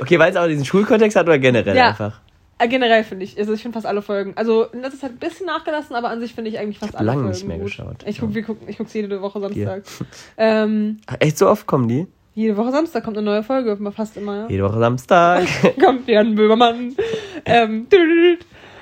[0.00, 1.90] Okay, weil es auch diesen Schulkontext hat oder generell Ja.
[1.90, 2.20] einfach?
[2.64, 4.32] Äh, generell finde ich, also ich finde fast alle Folgen.
[4.36, 7.06] Also, das ist halt ein bisschen nachgelassen, aber an sich finde ich eigentlich fast alle
[7.06, 7.66] lange Folgen nicht mehr gut.
[7.66, 7.96] geschaut.
[8.06, 9.40] Ich gucke guck, ich guck's jede Woche.
[9.40, 9.82] Samstag.
[10.36, 12.06] Ähm, Ach, Echt so oft kommen die?
[12.36, 14.36] jede Woche Samstag kommt eine neue Folge, fast immer.
[14.36, 14.46] Ja.
[14.48, 15.46] Jede Woche Samstag.
[15.80, 16.94] kommt Jan Böhmermann.
[17.44, 17.86] ähm.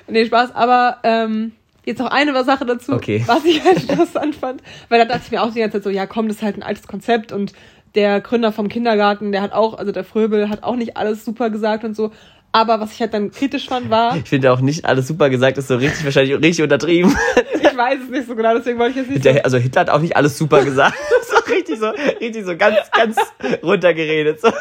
[0.08, 1.52] Nee, Spaß, aber ähm,
[1.84, 3.22] jetzt noch eine Sache dazu, Okay.
[3.26, 4.62] was ich halt interessant fand.
[4.88, 6.56] Weil da dachte ich mir auch die ganze Zeit so, ja komm, das ist halt
[6.56, 7.52] ein altes Konzept und
[7.94, 11.50] der Gründer vom Kindergarten, der hat auch, also der Fröbel, hat auch nicht alles super
[11.50, 12.10] gesagt und so.
[12.54, 15.56] Aber was ich halt dann kritisch fand, war, Ich finde auch nicht alles super gesagt,
[15.56, 17.16] ist so richtig, wahrscheinlich richtig untertrieben.
[17.54, 19.90] ich weiß es nicht so genau, deswegen wollte ich jetzt nicht so also Hitler hat
[19.90, 20.94] auch nicht alles super gesagt.
[21.28, 23.16] so richtig so, richtig so ganz, ganz
[23.62, 24.40] runtergeredet.
[24.40, 24.52] So.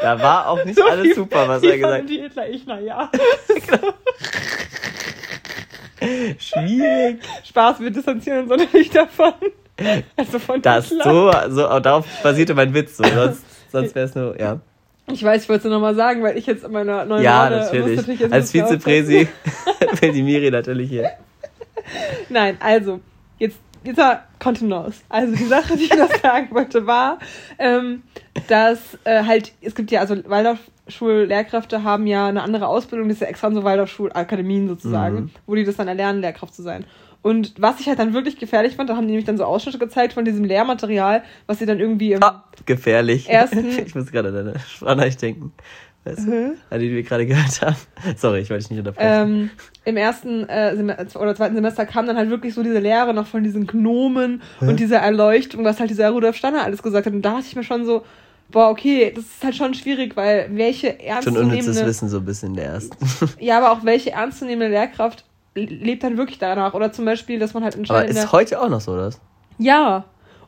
[0.00, 3.10] Da war auch nicht alles viel- super, was er gesagt die Hitler, ich, na ja.
[3.10, 3.94] hat.
[6.38, 7.18] Schwierig.
[7.44, 9.32] Spaß, wir distanzieren uns natürlich davon.
[10.16, 11.04] Also von Das Hitler.
[11.04, 11.32] so,
[11.68, 12.96] so, darauf basierte mein Witz.
[12.96, 13.04] So.
[13.04, 14.60] Sonst, sonst wäre es nur, ja.
[15.12, 17.44] Ich weiß, ich wollte es nur nochmal sagen, weil ich jetzt in meiner neuen Ja,
[17.44, 18.06] Rolle natürlich.
[18.06, 18.50] muss jetzt Als.
[18.52, 19.28] Vizepräsi
[20.00, 21.10] will die Miri natürlich hier.
[22.28, 23.00] Nein, also,
[23.38, 25.00] jetzt, jetzt mal Kontenance.
[25.08, 27.18] Also, die Sache, die ich noch sagen wollte, war,
[27.58, 28.02] ähm,
[28.48, 33.22] dass äh, halt, es gibt ja, also Waldorfschullehrkräfte haben ja eine andere Ausbildung, das ist
[33.22, 35.30] ja extra so Waldorfschulakademien sozusagen, Mhm.
[35.46, 36.84] wo die das dann erlernen, Lehrkraft zu sein.
[37.22, 39.78] Und was ich halt dann wirklich gefährlich fand, da haben die nämlich dann so Ausschnitte
[39.78, 43.28] gezeigt von diesem Lehrmaterial, was sie dann irgendwie im, Ah, gefährlich.
[43.28, 45.52] Ersten- Ich muss gerade an deine Sprachnachricht denken.
[46.04, 46.50] Weißt du, Hä?
[46.70, 47.76] an die wir gerade gehört haben.
[48.16, 49.10] Sorry, ich wollte dich nicht unterbrechen.
[49.30, 49.50] ähm,
[49.84, 50.74] im ersten äh,
[51.16, 54.78] oder zweiten Semester kam dann halt wirklich so diese Lehre noch von diesen Gnomen und
[54.80, 57.12] dieser Erleuchtung, was halt dieser Rudolf Steiner alles gesagt hat.
[57.12, 58.04] Und da dachte ich mir schon so,
[58.50, 62.24] boah, okay, das ist halt schon schwierig, weil welche Schon unnützes ernstzunehmende, Wissen so ein
[62.24, 62.96] bisschen der ersten.
[63.40, 65.24] ja, aber auch welche ernstzunehmende Lehrkraft
[65.66, 66.74] lebt dann wirklich danach.
[66.74, 68.10] Oder zum Beispiel, dass man halt Aber entscheidet.
[68.16, 69.20] ist heute auch noch so, das?
[69.58, 70.04] Ja.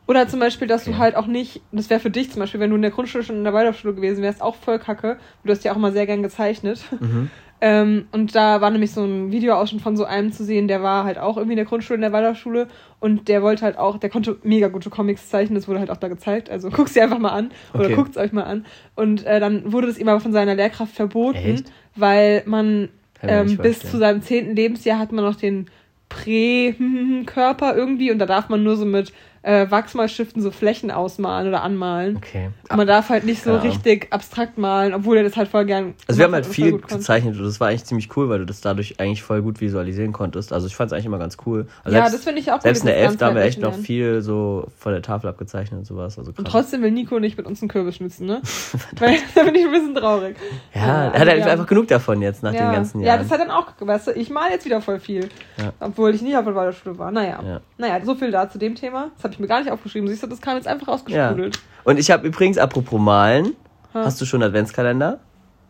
[0.07, 0.91] Oder zum Beispiel, dass Okay.
[0.93, 3.23] du halt auch nicht, das wäre für dich zum Beispiel, wenn du in der Grundschule
[3.23, 5.17] schon in der Waldorfschule gewesen wärst, auch voll kacke.
[5.43, 6.83] Du hast ja auch mal sehr gern gezeichnet.
[6.99, 7.29] Mhm.
[7.63, 11.03] Ähm, und da war nämlich so ein Videoausschnitt von so einem zu sehen, der war
[11.03, 12.67] halt auch irgendwie in der Grundschule, in der Waldorfschule
[12.99, 15.97] und der wollte halt auch, der konnte mega gute Comics zeichnen, das wurde halt auch
[15.97, 17.93] da gezeigt, also guck's dir einfach mal an oder Okay.
[17.95, 18.65] guckt's euch mal an.
[18.95, 21.71] Und äh, dann wurde das ihm aber von seiner Lehrkraft verboten, Echt?
[21.95, 22.89] weil man
[23.23, 25.69] ähm, bis zu seinem zehnten Lebensjahr hat man noch den
[26.09, 31.63] Prä-Körper irgendwie und da darf man nur so mit äh, Wachsmalstiften so Flächen ausmalen oder
[31.63, 32.17] anmalen.
[32.17, 32.49] Okay.
[32.69, 33.57] Und man darf halt nicht so Ja.
[33.57, 35.95] richtig abstrakt malen, obwohl er das halt voll gern.
[36.07, 38.39] Also wir haben halt hat und viel gezeichnet und das war eigentlich ziemlich cool, weil
[38.39, 40.53] du das dadurch eigentlich voll gut visualisieren konntest.
[40.53, 41.65] Also ich fand es eigentlich immer ganz cool.
[41.83, 43.19] Also Ja, selbst, das finde ich auch Selbst in der 11.
[43.21, 46.19] haben wir echt noch viel so von der Tafel abgezeichnet und sowas.
[46.19, 46.51] Also Und krass.
[46.51, 48.41] trotzdem will Nico nicht mit uns einen Kürbis schnitzen, ne?
[48.99, 50.35] Weil da bin ich ein bisschen traurig.
[50.75, 52.67] ja, also er hat halt wir einfach genug davon jetzt nach ja.
[52.69, 53.17] den ganzen Ja, Jahren.
[53.19, 55.29] das ist halt dann auch, weißt du, ich mal jetzt wieder voll viel.
[55.57, 55.73] Ja.
[55.79, 57.11] Obwohl ich nie auf der Waldorfschule war.
[57.11, 57.39] Naja.
[57.43, 57.61] Ja.
[57.81, 59.09] Naja, so viel da zu dem Thema.
[59.15, 60.07] Das habe ich mir gar nicht aufgeschrieben.
[60.07, 60.93] Siehst du, das kam jetzt einfach ja.
[60.93, 61.59] rausgesprudelt.
[61.83, 63.53] Und ich habe übrigens, apropos Malen,
[63.93, 64.05] Ha.
[64.05, 65.19] hast du schon Adventskalender?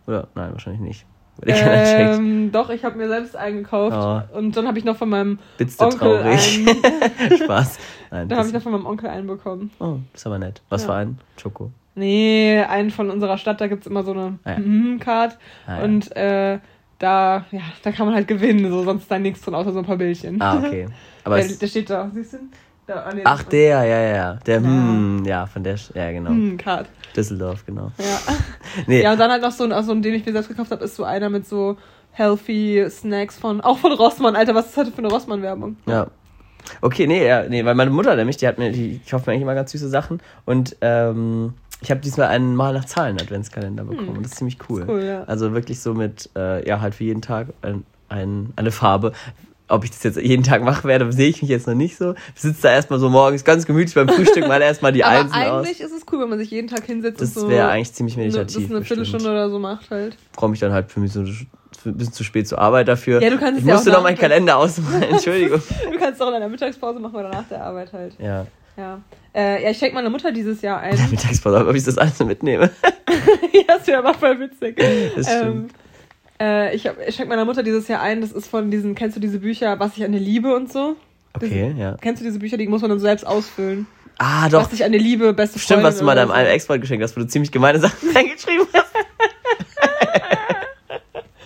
[0.08, 0.28] Oder?
[0.36, 1.06] Nein, wahrscheinlich nicht.
[1.43, 2.19] Checkt.
[2.19, 3.95] Ähm, doch, ich habe mir selbst einen gekauft.
[3.97, 4.38] Oh.
[4.38, 6.67] Und dann habe ich noch von meinem Bist du Onkel traurig?
[6.67, 7.38] einen.
[7.43, 7.80] Spaß.
[8.12, 9.71] Nein, Dann habe ich noch von meinem Onkel einen bekommen.
[9.80, 10.62] oh, ist aber nett.
[10.69, 10.88] Was Ja.
[10.89, 11.17] für ein?
[11.41, 11.71] Schoko.
[11.95, 14.60] Nee, einen von unserer Stadt, da gibt's immer so eine Ah, ja.
[14.60, 15.38] Mhm-Card.
[15.65, 15.84] Ah, ja.
[15.84, 16.60] Und äh,
[17.00, 19.80] da, ja, da kann man halt gewinnen, so sonst ist da nichts drin, außer so
[19.80, 20.39] ein paar Bildchen.
[20.41, 20.88] Ah, okay.
[21.24, 22.38] Aber der, es, der steht da, siehst du?
[22.88, 24.34] Da, ah, nee, ach, der, ja, ja, ja.
[24.46, 24.68] Der, Ja.
[24.68, 26.32] hm, ja, von der, ja, genau.
[26.32, 26.88] Hm, Card.
[27.16, 27.92] Düsseldorf, genau.
[27.98, 28.34] Ja.
[28.88, 30.84] Nee, ja, und dann halt noch so ein, also, den ich mir selbst gekauft habe,
[30.86, 31.78] ist so einer mit so
[32.12, 34.36] healthy Snacks von, auch von Rossmann.
[34.36, 35.76] Alter, was ist das heute für eine Rossmann-Werbung?
[35.86, 36.08] Ja.
[36.82, 39.34] Okay, nee, ja, nee, weil meine Mutter nämlich, die hat mir, die, ich kaufe mir
[39.34, 43.84] eigentlich immer ganz süße Sachen und ähm, ich habe diesmal einen Mal nach Zahlen Adventskalender
[43.84, 44.24] bekommen Hm.
[44.24, 44.86] das ist ziemlich cool.
[44.88, 45.24] Cool, ja.
[45.24, 49.14] Also wirklich so mit, äh, ja, halt für jeden Tag ein, ein, eine Farbe.
[49.72, 52.14] Ob ich das jetzt jeden Tag machen werde, sehe ich mich jetzt noch nicht so.
[52.36, 55.34] Ich sitze da erstmal so morgens ganz gemütlich beim Frühstück, mal erstmal die Aber Einsen
[55.34, 55.66] aus.
[55.66, 57.94] eigentlich ist es cool, wenn man sich jeden Tag hinsetzt Das und so wäre eigentlich
[57.94, 58.70] ziemlich eine, das meditativ.
[58.70, 58.84] eine.
[58.86, 60.18] Viertelstunde oder so macht halt.
[60.36, 61.48] Komme ich dann halt für mich so ein
[61.98, 63.22] bisschen zu spät zur Arbeit dafür.
[63.22, 65.62] Ja, du kannst ich es ja musste noch meinen Kalender ausmalen, Entschuldigung.
[65.92, 68.14] Du kannst es auch in deiner Mittagspause machen oder nach der Arbeit halt.
[68.20, 68.46] ja,
[68.78, 69.00] Ja.
[69.34, 70.98] Äh, ja, ich schenke meiner Mutter dieses Jahr ein.
[71.10, 72.70] Mittagspause, ob ich das alles mitnehme.
[73.54, 74.76] ja, das wäre aber voll witzig.
[75.16, 75.72] Das ähm, stimmt.
[76.42, 78.22] Äh, ich ich schenke meiner Mutter dieses Jahr ein.
[78.22, 80.96] Das ist von diesen, kennst du diese Bücher, was ich an dir liebe und so?
[81.34, 81.96] Okay, ja.
[82.02, 83.88] Kennst du diese Bücher, die muss man dann selbst ausfüllen?
[84.18, 84.64] Ah, doch.
[84.64, 86.34] Was ich an dir liebe, beste Stimmt, Freundin was du mal deinem so.
[86.34, 88.91] Ex-Freund geschenkt hast, wo du ziemlich gemeine Sachen reingeschrieben hast.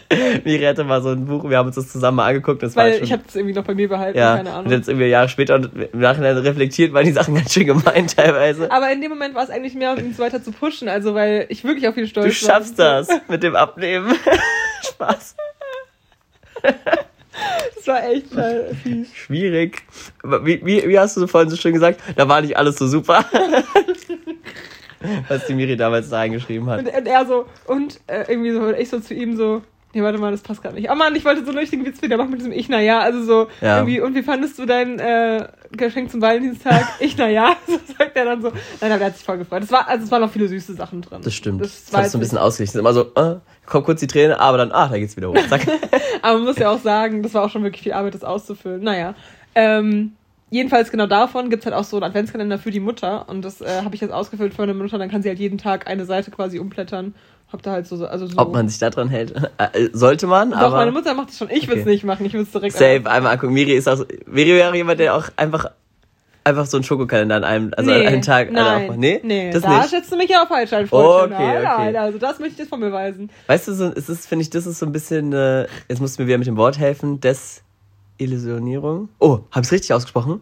[0.44, 2.62] Miri hatte mal so ein Buch, wir haben uns das zusammen mal angeguckt.
[2.62, 4.56] Das war Weil schon, ich habe es irgendwie noch bei mir behalten, ja, keine und
[4.56, 4.72] Ahnung.
[4.72, 8.72] jetzt irgendwie Jahre später und im Nachhinein reflektiert, waren die Sachen ganz schön gemein teilweise.
[8.72, 11.16] Aber in dem Moment war es eigentlich mehr, um ihn so weiter zu pushen, also
[11.16, 12.54] weil ich wirklich auf viel stolz Du war.
[12.56, 14.14] schaffst das mit dem Abnehmen.
[14.88, 15.36] Spaß.
[17.76, 18.28] Das war echt
[18.84, 19.14] fies.
[19.14, 19.84] Schwierig.
[20.24, 22.00] Wie, wie, wie hast du vorhin so schön gesagt?
[22.16, 23.26] Da war nicht alles so super.
[25.28, 26.80] Was die Miri damals da reingeschrieben hat.
[26.80, 29.62] Und, und er so, und äh, irgendwie so, und ich so zu ihm so,
[29.96, 30.92] Nee, warte mal, das passt gerade nicht.
[30.92, 33.00] Oh Mann, ich wollte so einen richtigen Witz wieder machen mit diesem Ich, na ja.
[33.00, 33.78] Also so, Ja.
[33.78, 36.86] irgendwie, und wie fandest du dein äh, Geschenk zum Valentinstag?
[37.00, 37.56] ich, na ja.
[37.66, 38.52] So sagt er dann so.
[38.82, 39.64] Nein, aber er hat sich voll gefreut.
[39.64, 41.22] Das war, also es waren noch viele süße Sachen drin.
[41.24, 41.62] Das stimmt.
[41.62, 42.78] Das, war das so ein bisschen ausgerichtet.
[42.78, 45.38] Immer so, äh, kommt kurz die Träne, aber dann, ah, da geht's wieder hoch.
[45.48, 45.66] Zack.
[46.22, 48.84] Aber man muss ja auch sagen, das war auch schon wirklich viel Arbeit, das auszufüllen.
[48.84, 49.16] Naja.
[49.56, 50.12] Ähm,
[50.50, 53.30] jedenfalls genau davon gibt's halt auch so einen Adventskalender für die Mutter.
[53.30, 54.98] Und das äh, habe ich jetzt ausgefüllt für eine Mutter.
[54.98, 57.16] Dann kann sie halt jeden Tag eine Seite quasi umblättern.
[57.52, 58.38] Hab da halt so, also so.
[58.38, 61.38] Ob man sich da dran hält, äh, sollte man, Doch, aber meine Mutter macht das
[61.38, 61.50] schon.
[61.50, 61.94] Ich würde es Okay.
[61.94, 62.26] nicht machen.
[62.26, 62.74] Ich würde es direkt.
[62.76, 63.54] safe, einmal angucken.
[63.54, 65.68] Miri ist auch, so- Miri wäre jemand, der auch einfach,
[66.44, 69.52] einfach so einen Schokokalender an einem, also an einem Tag, nein, also auch, nee, nee,
[69.52, 69.90] das da nicht.
[69.90, 71.34] schätzt du mich ja auch falsch ein, Freundchen.
[71.34, 71.66] Okay, nein, okay.
[71.86, 73.30] nein, also das möchte ich dir von mir weisen.
[73.48, 76.18] Weißt du, so, es ist, finde ich, das ist so ein bisschen, äh, jetzt musst
[76.18, 77.20] du mir wieder mit dem Wort helfen,
[78.20, 79.10] Desillusionierung.
[79.20, 80.42] Oh, habe ich richtig ausgesprochen?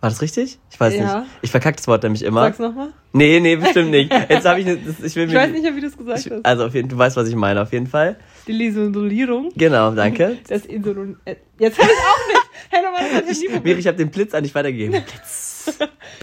[0.00, 0.58] War das richtig?
[0.70, 1.20] Ich weiß Ja.
[1.20, 1.30] nicht.
[1.42, 2.42] Ich verkacke das Wort nämlich immer.
[2.44, 2.88] Sag's nochmal.
[3.12, 4.10] Nee, nee, bestimmt nicht.
[4.30, 5.96] Jetzt habe ich, ne- das, ich will Ich mir, weiß nicht mehr, wie du es
[5.98, 6.46] gesagt ich, hast.
[6.46, 8.16] also auf jeden, du weißt, was ich meine, auf jeden Fall.
[8.46, 9.50] Die Isolierung.
[9.56, 10.38] Genau, danke.
[10.48, 11.16] Das Insulin.
[11.26, 12.40] äh, Jetzt habe ich auch nicht.
[12.72, 13.78] Hey, nochmal, das hab ich nie Miri, probiert.
[13.80, 14.92] ich habe den Blitz an dich weitergegeben.
[14.92, 15.78] Blitz.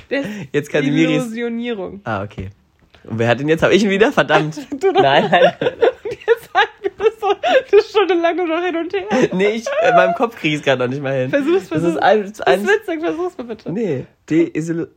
[0.10, 1.24] Das Jetzt kann die Miris.
[1.26, 2.02] Illusionierung.
[2.06, 2.50] Ah, okay.
[3.04, 3.62] Und wer hat den jetzt?
[3.64, 4.12] Habe ich ihn wieder?
[4.12, 4.58] Verdammt.
[4.80, 4.92] Du.
[4.92, 5.54] Nein, nein.
[6.54, 9.30] Sagen wir das so eine Stunde lang nur noch hin und her.
[9.34, 11.30] Nee, ich, in meinem Kopf kriege ich es gerade noch nicht mal hin.
[11.30, 11.92] Versuch's, Das versuch's.
[11.96, 13.72] ist ein, Das ein ist witzig, versuch's mal bitte.
[13.72, 14.88] Nee, Desillu...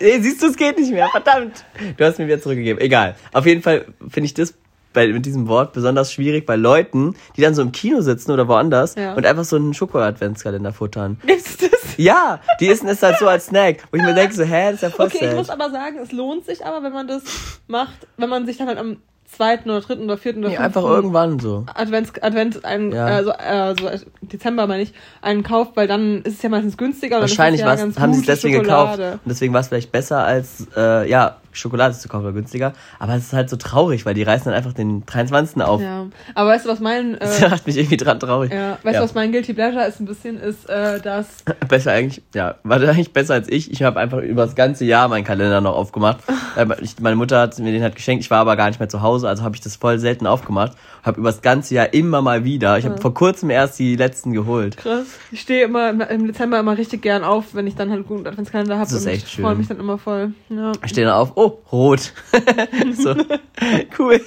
[0.00, 1.08] nee, siehst du, es geht nicht mehr.
[1.08, 1.64] Verdammt.
[1.96, 2.80] Du hast mir wieder zurückgegeben.
[2.80, 3.16] Egal.
[3.32, 4.54] Auf jeden Fall finde ich das
[4.94, 8.48] bei, mit diesem Wort besonders schwierig bei Leuten, die dann so im Kino sitzen oder
[8.48, 9.12] woanders Ja.
[9.12, 11.20] und einfach so einen Schoko-Adventskalender futtern.
[11.26, 11.70] Ist das?
[11.98, 13.84] Ja, die essen es halt so als Snack.
[13.90, 15.58] Wo ich mir denke so, hä, das ist ja voll Okay, ich muss sad.
[15.58, 17.22] aber sagen, es lohnt sich aber, wenn man das
[17.68, 18.98] macht, wenn man sich dann halt am
[19.30, 21.66] zweiten oder dritten oder vierten oder Nee, fünften einfach irgendwann so.
[21.74, 23.06] Advents, Advent, ein, Ja.
[23.06, 26.76] also, äh, so äh, Dezember meine ich, einen kauft, weil dann ist es ja meistens
[26.76, 27.20] günstiger.
[27.20, 28.92] Wahrscheinlich es ja haben sie es deswegen gekauft.
[28.92, 29.12] Schokolade.
[29.24, 32.72] Und deswegen war es vielleicht besser als, äh, ja, Schokolade zu kaufen oder günstiger.
[32.98, 35.62] Aber es ist halt so traurig, weil die reißen dann einfach den 23.
[35.62, 35.80] auf.
[35.80, 38.52] Ja, aber weißt du, was mein, Das äh, macht mich irgendwie dran traurig.
[38.52, 39.00] ja, weißt Ja.
[39.00, 41.26] du, was mein Guilty Pleasure ist ein bisschen, ist, äh, dass,
[41.68, 43.70] Besser eigentlich, ja, war das eigentlich besser als ich.
[43.70, 46.18] Ich habe einfach über das ganze Jahr meinen Kalender noch aufgemacht.
[46.56, 48.88] Äh, ich, meine Mutter hat mir den halt geschenkt, ich war aber gar nicht mehr
[48.88, 50.72] zu Hause, also habe ich das voll selten aufgemacht.
[51.06, 52.76] Habe über das ganze Jahr immer mal wieder.
[52.78, 53.00] Ich habe Ja.
[53.00, 54.76] vor kurzem erst die letzten geholt.
[54.76, 58.06] krass, ich stehe immer im- Dezember immer richtig gern auf, wenn ich dann halt einen
[58.08, 59.58] guten Adventskalender habe Das ist und echt ich freue schön.
[59.58, 60.32] mich dann immer voll.
[60.48, 60.72] Ja.
[60.84, 62.12] Ich stehe dann auf, oh, rot.
[62.98, 63.14] so,
[63.98, 64.20] cool.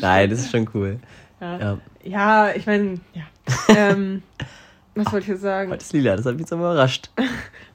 [0.00, 0.98] Nein, das ist schon cool.
[1.40, 1.78] Ja, Ja.
[2.02, 3.22] ja ich meine, ja.
[3.68, 4.22] ähm,
[4.94, 5.70] was wollte ich jetzt sagen?
[5.70, 7.10] Heute ist lila, das hat mich so überrascht.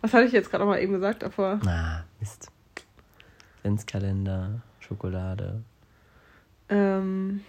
[0.01, 1.59] Was hatte ich jetzt gerade mal eben gesagt davor?
[1.67, 2.47] Ah, Mist.
[3.59, 5.61] Adventskalender, Schokolade.
[6.69, 7.41] Ähm,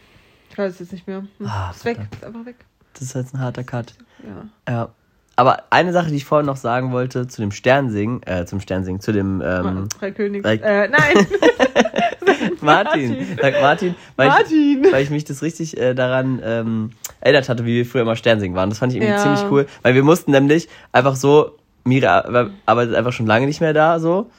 [0.59, 1.18] ich weiß es jetzt nicht mehr.
[1.18, 2.57] Hm, Ah, ist weg, ist einfach weg.
[2.94, 3.94] Das ist jetzt ein harter Cut.
[4.66, 4.73] Ja.
[4.73, 4.88] Ja.
[5.37, 9.01] Aber eine Sache, die ich vorhin noch sagen wollte, zu dem Sternsingen, äh, zum Sternsingen,
[9.01, 10.44] zu dem, ähm, Drei Königs.
[10.49, 11.27] Äh, nein,
[12.61, 13.16] Martin.
[13.40, 14.85] Sag Martin, weil, Martin.
[14.85, 16.90] Ich, weil ich mich das richtig äh, daran ähm,
[17.21, 18.68] erinnert hatte, wie wir früher immer Sternsingen waren.
[18.68, 19.23] Das fand ich irgendwie Ja.
[19.23, 23.61] ziemlich cool, weil wir mussten nämlich einfach so, Mira ar- arbeitet einfach schon lange nicht
[23.61, 24.31] mehr da, so.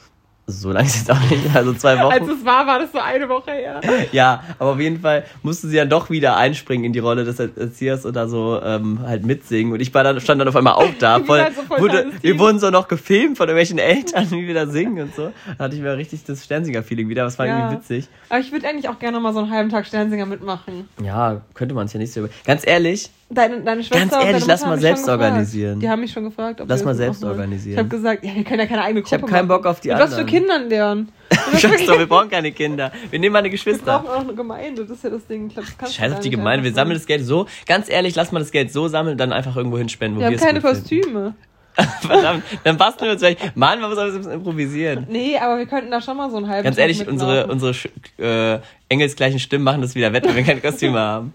[0.50, 2.12] So lange ist es jetzt auch nicht, also zwei Wochen.
[2.12, 3.80] als es war, war das so eine Woche her.
[4.12, 7.38] Ja, aber auf jeden Fall musste sie dann doch wieder einspringen in die Rolle des
[7.38, 9.72] Erziehers oder so ähm, halt mitsingen.
[9.72, 11.20] Und ich war dann, stand dann auf einmal auch da.
[11.24, 14.66] Voll, so voll wurde, wir wurden so noch gefilmt von irgendwelchen Eltern, wie wir da
[14.66, 15.32] singen und so.
[15.58, 17.24] Da hatte ich mir richtig das Sternsinger-Feeling wieder.
[17.24, 17.58] Das war Ja.
[17.58, 18.08] irgendwie witzig.
[18.28, 20.88] Aber ich würde eigentlich auch gerne mal so einen halben Tag Sternsinger mitmachen.
[21.02, 22.28] Ja, könnte man es ja nicht so über.
[22.44, 25.78] Ganz ehrlich, Deine, deine Schwester Ganz und ehrlich, lass mal selbst organisieren.
[25.78, 27.74] Die haben mich schon gefragt, ob Lass wir mal selbst organisieren.
[27.74, 29.62] Ich habe gesagt, ja, wir können ja keine eigene Gruppe hab keinen machen.
[29.62, 30.26] Bock auf die Mit Was für anderen.
[30.26, 31.08] Kindern deren?
[31.56, 32.90] Scheiß doch, wir brauchen keine Kinder.
[33.08, 34.00] Wir nehmen meine Wir Geschwister.
[34.00, 35.46] brauchen auch eine Gemeinde, das ist ja das Ding.
[35.46, 37.46] Ich glaub, das Scheiß auf die Gemeinde, wir sammeln das Geld so.
[37.66, 40.34] Ganz ehrlich, lass mal das Geld so sammeln, dann einfach irgendwo hinspenden, wo Wir haben
[40.34, 40.60] es keine.
[40.60, 41.34] Kostüme.
[42.00, 43.56] Verdammt, dann basteln wir uns vielleicht.
[43.56, 45.06] Mann, man muss alles ein bisschen improvisieren.
[45.08, 47.74] Nee, aber wir könnten da schon mal so einen halben Ganz Tag ehrlich, unsere, unsere
[48.18, 51.32] äh, engelsgleichen Stimmen machen das wieder wett, wenn wir keine Kostüme haben.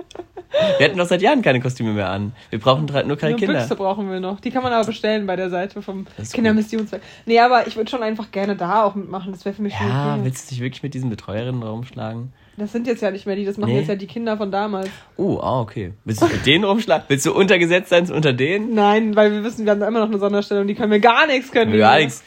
[0.78, 2.34] Wir hätten doch seit Jahren keine Kostüme mehr an.
[2.50, 3.60] Wir brauchen nur keine Eine Kinder.
[3.60, 4.40] Büchse brauchen wir noch.
[4.40, 7.02] Die kann man aber bestellen bei der Seite vom Kindermissionswerk.
[7.26, 9.32] Nee, aber ich würde schon einfach gerne da auch mitmachen.
[9.32, 12.32] Das wäre für mich Ja, willst du dich wirklich mit diesen Betreuerinnen rumschlagen?
[12.58, 13.80] Das sind jetzt ja nicht mehr die, das machen Nee.
[13.80, 14.90] jetzt ja die Kinder von damals.
[15.18, 15.92] Oh, ah, okay.
[16.06, 17.04] Willst du mit denen rumschlagen?
[17.10, 18.74] Willst du untergesetzt sein unter denen?
[18.74, 21.28] Nein, weil wir wissen, wir haben da immer noch eine Sonderstellung, die können mir gar
[21.28, 21.78] nichts können.
[21.78, 22.24] Gar nichts.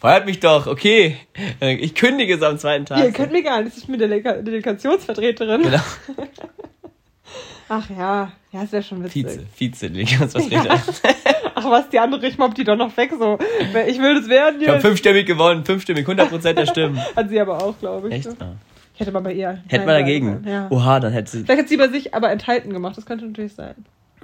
[0.00, 1.16] Feuert mich doch, okay.
[1.60, 3.04] Äh, Ich kündige es am zweiten Tag.
[3.04, 3.78] Ihr könnt mir gar nichts.
[3.78, 5.62] Ich bin Deleka Delegationsvertreterin.
[5.62, 5.78] Genau.
[7.68, 9.26] Ach ja, ja, ist ja schon witzig.
[9.26, 10.82] Vize, Vize, Legationsvertreter.
[11.54, 13.38] Ach was, die andere, ich mobb die doch noch weg so.
[13.86, 14.86] Ich will das werden Ich habe jetzt.
[14.86, 16.98] fünfstimmig gewonnen, fünfstimmig, 100% der Stimmen.
[17.16, 18.14] Hat sie aber auch, glaube ich.
[18.14, 18.26] Echt?
[18.26, 18.36] ne?
[18.40, 18.52] Ah.
[19.00, 19.62] Hätte mal bei ihr.
[19.68, 20.44] Hätte man dagegen.
[20.46, 20.66] Ja.
[20.70, 21.44] Oha, dann hätte sie.
[21.44, 22.96] Vielleicht hat sie bei sich aber enthalten gemacht.
[22.96, 23.74] Das könnte natürlich sein.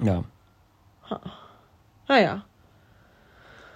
[0.03, 0.23] Ja.
[2.07, 2.43] Naja.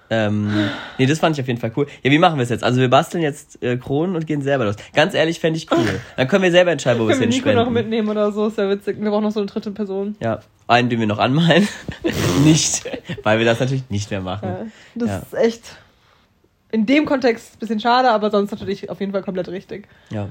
[0.09, 0.51] Ähm,
[0.97, 1.87] nee, das fand ich auf jeden Fall cool.
[2.03, 2.65] Ja, wie machen wir es jetzt?
[2.65, 4.75] Also wir basteln jetzt äh, Kronen und gehen selber los.
[4.93, 6.01] Ganz ehrlich, fände ich cool.
[6.17, 7.65] Dann können wir selber entscheiden, wo wir es Können wir Nico hinspenden.
[7.65, 9.01] noch mitnehmen oder so, ist ja witzig.
[9.01, 10.17] Wir brauchen noch so eine dritte Person.
[10.21, 11.65] Ja, einen, den wir noch anmalen.
[12.43, 12.83] nicht,
[13.23, 14.49] weil wir das natürlich nicht mehr machen.
[14.49, 15.17] Ja, das Ja.
[15.19, 15.63] ist echt
[16.73, 19.87] in dem Kontext ein bisschen schade, aber sonst natürlich auf jeden Fall komplett richtig.
[20.09, 20.27] Ja.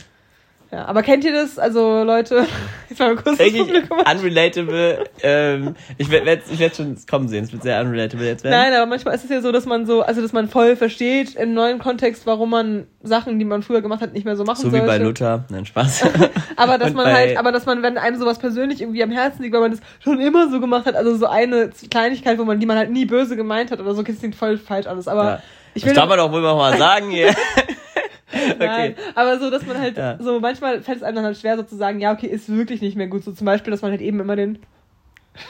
[0.73, 1.59] Ja, aber kennt ihr das?
[1.59, 2.47] Also Leute,
[2.89, 3.99] jetzt mal kurz das Wirklich Publikum.
[3.99, 5.05] unrelatable.
[5.21, 7.43] Ähm, ich werde ich werd schon kommen sehen.
[7.43, 8.57] Es wird sehr unrelatable jetzt werden.
[8.57, 11.35] Nein, aber manchmal ist es ja so, dass man so, also dass man voll versteht
[11.35, 14.61] im neuen Kontext, warum man Sachen, die man früher gemacht hat, nicht mehr so machen
[14.61, 14.87] so wie sollte.
[14.87, 15.45] bei Luther.
[15.49, 16.05] Nein, Spaß.
[16.57, 19.43] Aber dass Und man halt, aber dass man, wenn einem sowas persönlich irgendwie am Herzen
[19.43, 22.61] liegt, weil man das schon immer so gemacht hat, also so eine Kleinigkeit, wo man,
[22.61, 25.09] die man halt nie böse gemeint hat oder so, das klingt voll falsch alles.
[25.09, 25.43] Aber Ja.
[25.75, 27.35] ich das will darf man doch wohl mal sagen hier.
[28.59, 28.95] Nein, okay.
[29.15, 30.17] aber so, dass man halt, Ja.
[30.21, 32.81] so manchmal fällt es einem dann halt schwer, so zu sagen, ja, okay, ist wirklich
[32.81, 33.25] nicht mehr gut.
[33.25, 34.59] So zum Beispiel, dass man halt eben immer den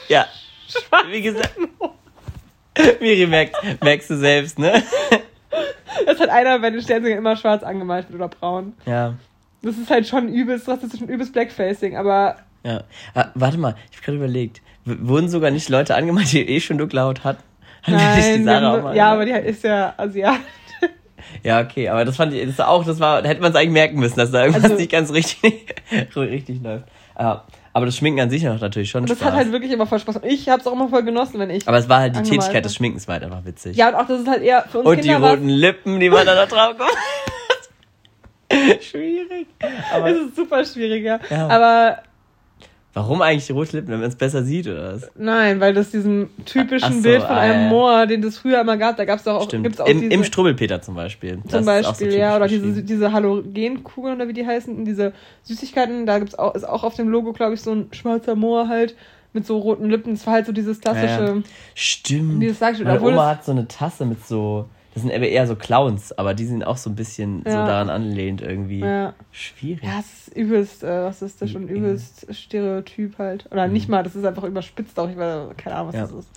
[0.07, 0.25] Ja.
[1.09, 1.55] Wie gesagt.
[2.99, 4.81] Miri merkt, merkst du selbst, ne?
[6.05, 8.73] Das hat einer bei den Sternsingern immer schwarz angemalt oder braun.
[8.85, 9.13] Ja.
[9.61, 12.83] Das ist halt schon übelst, das ist schon übelst Blackfacing, aber Ja.
[13.13, 14.61] Ah, warte mal, ich habe gerade überlegt.
[14.85, 17.43] W wurden sogar nicht Leute angemalt, die eh schon dunkle Haut hatten?
[17.83, 19.33] Hat sich die nein, Sarah wir auch haben- mal ja, angemalt?
[19.35, 20.39] aber die ist ja Asiat.
[21.43, 23.57] Ja, okay, aber das fand ich, das war auch, das war, da hätte man es
[23.57, 25.75] eigentlich merken müssen, dass da irgendwas Also- nicht ganz richtig,
[26.15, 26.85] richtig läuft.
[27.19, 29.29] Ja, aber das Schminken an sich macht natürlich schon Und das Spaß.
[29.29, 30.17] hat halt wirklich immer voll Spaß.
[30.17, 31.67] Und ich hab's auch immer voll genossen, wenn ich.
[31.67, 32.61] aber es war halt die Tätigkeit habe.
[32.63, 33.77] des Schminkens war halt einfach witzig.
[33.77, 35.99] ja, und auch das ist halt eher für uns Und die Kinder was- roten Lippen,
[35.99, 36.91] die man da noch drauf kommt.
[38.81, 39.47] Schwierig.
[39.93, 41.19] Aber Es ist super schwierig, ja.
[41.29, 41.47] Ja.
[41.47, 41.97] Aber
[42.93, 45.09] warum eigentlich die roten Lippen, wenn man es besser sieht oder was?
[45.15, 47.69] nein, weil das diesem typischen so, Bild von ah, einem ja.
[47.69, 50.23] Moor, den es früher immer gab, da gab's doch auch, gibt's auch Im, diese, Im
[50.23, 51.39] Strubbelpeter zum Beispiel.
[51.47, 56.19] Zum Beispiel, so ja, oder diese, diese Halogenkugeln oder wie die heißen, diese Süßigkeiten, da
[56.19, 58.95] gibt's auch, ist auch auf dem Logo, glaube ich, so ein schwarzer Moor halt
[59.33, 60.13] mit so roten Lippen.
[60.13, 61.41] Das war halt so dieses klassische, Ja, ja.
[61.73, 62.41] Stimmt.
[62.43, 65.47] dieses Meine obwohl Oma es, hat so eine Tasse mit so, das sind aber eher
[65.47, 67.63] so Clowns, aber die sind auch so ein bisschen so Ja.
[67.65, 68.81] daran anlehnt irgendwie.
[68.81, 69.83] ja, Schwierig.
[69.83, 71.69] ja, es ist übelst, äh, was ist das schon, Mhm.
[71.69, 73.47] übelst Stereotyp halt.
[73.51, 76.01] Oder nicht mal, das ist einfach überspitzt auch, ich weiß, keine Ahnung, was Ja.
[76.01, 76.29] das ist.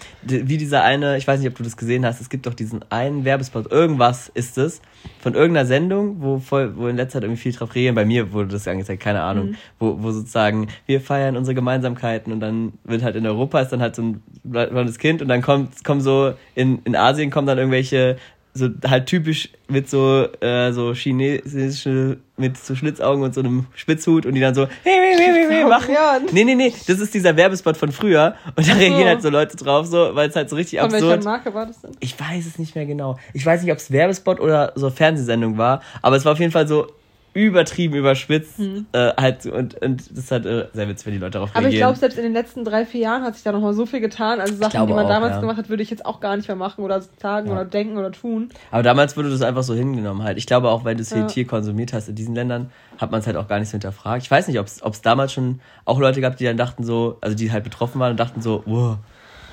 [0.49, 2.85] Wie dieser eine, ich weiß nicht, ob du das gesehen hast, es gibt doch diesen
[2.91, 4.81] einen Werbespot, irgendwas ist es,
[5.21, 8.33] von irgendeiner Sendung, wo voll, wo in letzter Zeit irgendwie viel drauf reagieren, bei mir
[8.33, 9.57] wurde das angezeigt, keine Ahnung, Mhm.
[9.81, 13.81] wo, wo sozusagen, wir feiern unsere Gemeinsamkeiten und dann wird halt in Europa ist dann
[13.83, 17.59] halt so ein blondes Kind und dann kommt, kommen so, in, in Asien kommen dann
[17.59, 18.17] irgendwelche,
[18.55, 24.27] so halt typisch mit so, äh, so chinesische, mit so Schlitzaugen und so einem Spitzhut
[24.27, 24.63] und die dann so,
[25.69, 25.95] machen.
[26.33, 29.57] Nee, nee, nee, das ist dieser Werbespot von früher und da reagieren halt so Leute
[29.57, 31.25] drauf, so, weil es halt so richtig von welcher absurd.
[31.25, 31.93] Marke war das denn?
[31.99, 33.19] Ich weiß es nicht mehr genau.
[33.33, 36.53] Ich weiß nicht, ob es Werbespot oder so Fernsehsendung war, aber es war auf jeden
[36.53, 36.87] Fall so
[37.35, 38.59] übertrieben überspitzt.
[38.93, 41.57] Äh, halt, und, und das ist halt äh, sehr witzig, wenn die Leute darauf Hm.
[41.57, 41.89] Aber ich reagieren.
[41.91, 44.41] glaube, selbst in den letzten drei, vier Jahren hat sich da nochmal so viel getan.
[44.41, 45.41] Also Sachen, die man auch, damals ja.
[45.41, 47.53] gemacht hat, würde ich jetzt auch gar nicht mehr machen oder sagen Ja.
[47.53, 48.49] oder denken oder tun.
[48.71, 50.39] aber damals wurde das einfach so hingenommen halt.
[50.39, 51.17] Ich glaube auch, weil du es Ja.
[51.19, 53.73] hier Tier konsumiert hast in diesen Ländern, hat man es halt auch gar nicht so
[53.73, 54.23] hinterfragt.
[54.23, 57.37] Ich weiß nicht, ob es damals schon auch Leute gab, die dann dachten so, also
[57.37, 58.97] die halt betroffen waren und dachten so, wow,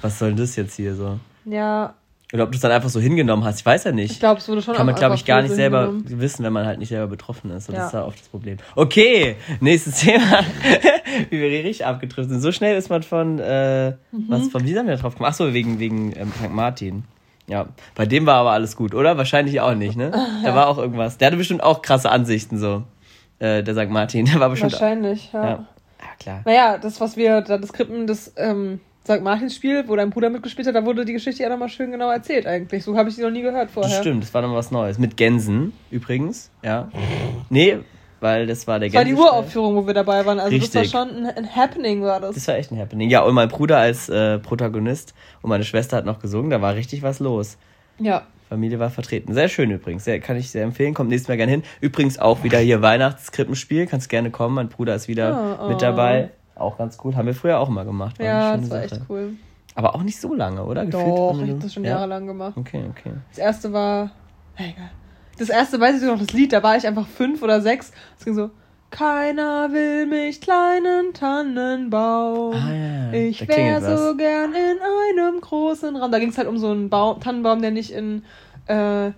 [0.02, 1.20] was soll denn das jetzt hier so?
[1.46, 1.96] Ja,
[2.34, 4.12] Oder ob du es dann einfach so hingenommen hast, ich weiß ja nicht.
[4.12, 6.54] ich glaube, es wurde schon Kann man, auch glaube ich, gar nicht selber wissen, wenn
[6.54, 7.68] man halt nicht selber betroffen ist.
[7.68, 7.82] Und Ja.
[7.82, 8.58] das ist ja oft das Problem.
[8.76, 10.40] Okay, nächstes Thema.
[11.30, 12.40] Wie wir richtig abgetrifft sind.
[12.40, 13.96] So schnell ist man von, äh, Mhm.
[14.30, 15.28] was, von wie sind wir drauf gekommen?
[15.30, 16.52] Achso, wegen, wegen ähm, St.
[16.52, 17.04] Martin.
[17.48, 17.66] Ja,
[17.96, 19.18] bei dem war aber alles gut, oder?
[19.18, 20.12] Wahrscheinlich auch nicht, ne?
[20.46, 21.18] Da war auch irgendwas.
[21.18, 22.84] Der hatte bestimmt auch krasse Ansichten, so.
[23.40, 23.90] Äh, der St.
[23.90, 24.26] Martin.
[24.32, 24.72] Der war bestimmt.
[24.72, 25.44] Wahrscheinlich, ja.
[25.44, 25.50] Ja.
[25.50, 25.66] ja,
[26.20, 26.42] klar.
[26.46, 29.22] Naja, das, was wir, da das Krippen des ähm, St.
[29.22, 32.12] Martins Spiel, wo dein Bruder mitgespielt hat, da wurde die Geschichte ja nochmal schön genau
[32.12, 32.84] erzählt eigentlich.
[32.84, 34.00] So habe ich sie noch nie gehört Das vorher.
[34.02, 35.00] stimmt, das war nochmal was Neues.
[35.00, 36.52] Mit Gänsen, übrigens.
[36.64, 36.90] Ja.
[37.50, 37.80] Nee,
[38.20, 39.14] weil das war der Das war die.
[39.16, 40.40] Uraufführung, wo wir dabei waren.
[40.40, 40.94] Also das Richtig.
[40.94, 42.36] war schon ein, ein Happening, war das.
[42.36, 43.10] Das war echt ein Happening.
[43.10, 46.76] Ja, und mein Bruder als äh, Protagonist und meine Schwester hat noch gesungen, da war
[46.76, 47.58] richtig was los.
[47.98, 48.28] Ja.
[48.50, 49.34] Familie war vertreten.
[49.34, 50.04] Sehr schön übrigens.
[50.04, 50.94] Sehr, kann ich sehr empfehlen.
[50.94, 51.64] Kommt nächstes Mal gerne hin.
[51.80, 53.88] Übrigens auch wieder hier Weihnachtskrippenspiel.
[53.88, 54.56] Kannst gerne kommen.
[54.56, 55.70] Mein Bruder ist wieder Oh, oh.
[55.70, 56.30] mit dabei.
[56.56, 57.16] Auch ganz cool.
[57.16, 58.20] Haben wir früher auch mal gemacht.
[58.20, 59.06] War Ja, das war echt Sache.
[59.10, 59.34] cool.
[59.76, 60.86] Aber auch nicht so lange, oder?
[60.86, 61.92] Gefühlt Doch, ich habe das schon ja?
[61.92, 62.54] jahrelang gemacht.
[62.58, 63.14] Okay, okay.
[63.30, 64.12] Das erste war.
[64.58, 64.92] Ja, egal.
[65.38, 67.92] Das erste weiß ich noch, das Lied, da war ich einfach fünf oder sechs.
[68.20, 68.52] Es ging so.
[68.92, 72.54] Keiner will mich, kleinen Tannenbaum.
[72.54, 74.78] Ah, ja, ich da klingelt wäre so gern in
[75.20, 76.12] einem großen Raum.
[76.12, 78.24] Da ging es halt um so einen Baum, Tannenbaum, der nicht in.
[78.68, 79.12] Äh,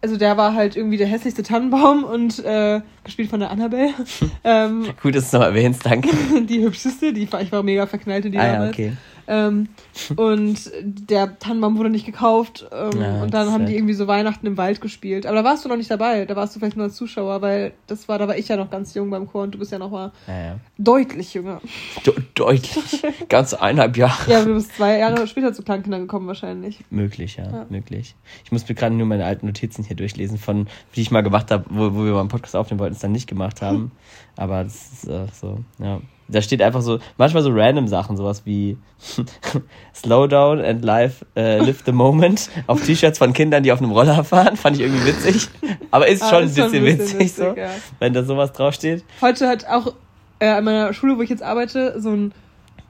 [0.00, 3.94] also der war halt irgendwie der hässlichste Tannenbaum und äh, gespielt von der Annabelle.
[4.44, 5.84] ähm, Gut, dass du es noch erwähnst.
[5.84, 6.10] Danke.
[6.48, 8.92] die hübscheste, die ich war mega verknallt in die ah ja, okay.
[9.28, 9.68] Ähm,
[10.16, 12.66] und der Tannenbaum wurde nicht gekauft.
[12.72, 13.54] Ähm, Ja, und dann sad.
[13.54, 15.26] haben die irgendwie so Weihnachten im Wald gespielt.
[15.26, 16.24] Aber da warst du noch nicht dabei.
[16.26, 18.70] Da warst du vielleicht nur als Zuschauer, weil das war, da war ich ja noch
[18.70, 21.60] ganz jung beim Chor und du bist ja noch mal Ja, deutlich jünger.
[22.06, 23.02] De deutlich.
[23.28, 24.30] Ganze eineinhalb Jahre.
[24.30, 26.80] Ja, du bist zwei Jahre später zu Kleinkindern gekommen wahrscheinlich.
[26.90, 28.14] Möglich, ja, möglich.
[28.44, 31.50] Ich muss mir gerade nur meine alten Notizen hier durchlesen, von die ich mal gemacht
[31.50, 33.90] habe, wo, wo wir einen Podcast aufnehmen wollten, es dann nicht gemacht haben.
[34.36, 36.00] Aber das ist äh, so, ja.
[36.28, 38.76] Da steht einfach so, manchmal so random Sachen, sowas wie
[39.94, 43.92] Slow down and live, äh, live the moment auf T-Shirts von Kindern, die auf einem
[43.92, 44.56] Roller fahren.
[44.56, 45.48] Fand ich irgendwie witzig.
[45.90, 47.68] Aber ist Ah, schon ist ein bisschen, witzig, so, ja.
[47.98, 49.04] wenn da sowas draufsteht.
[49.20, 49.94] Heute hat auch
[50.40, 52.32] äh, an meiner Schule, wo ich jetzt arbeite, so ein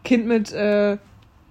[0.04, 0.96] Kind mit, äh,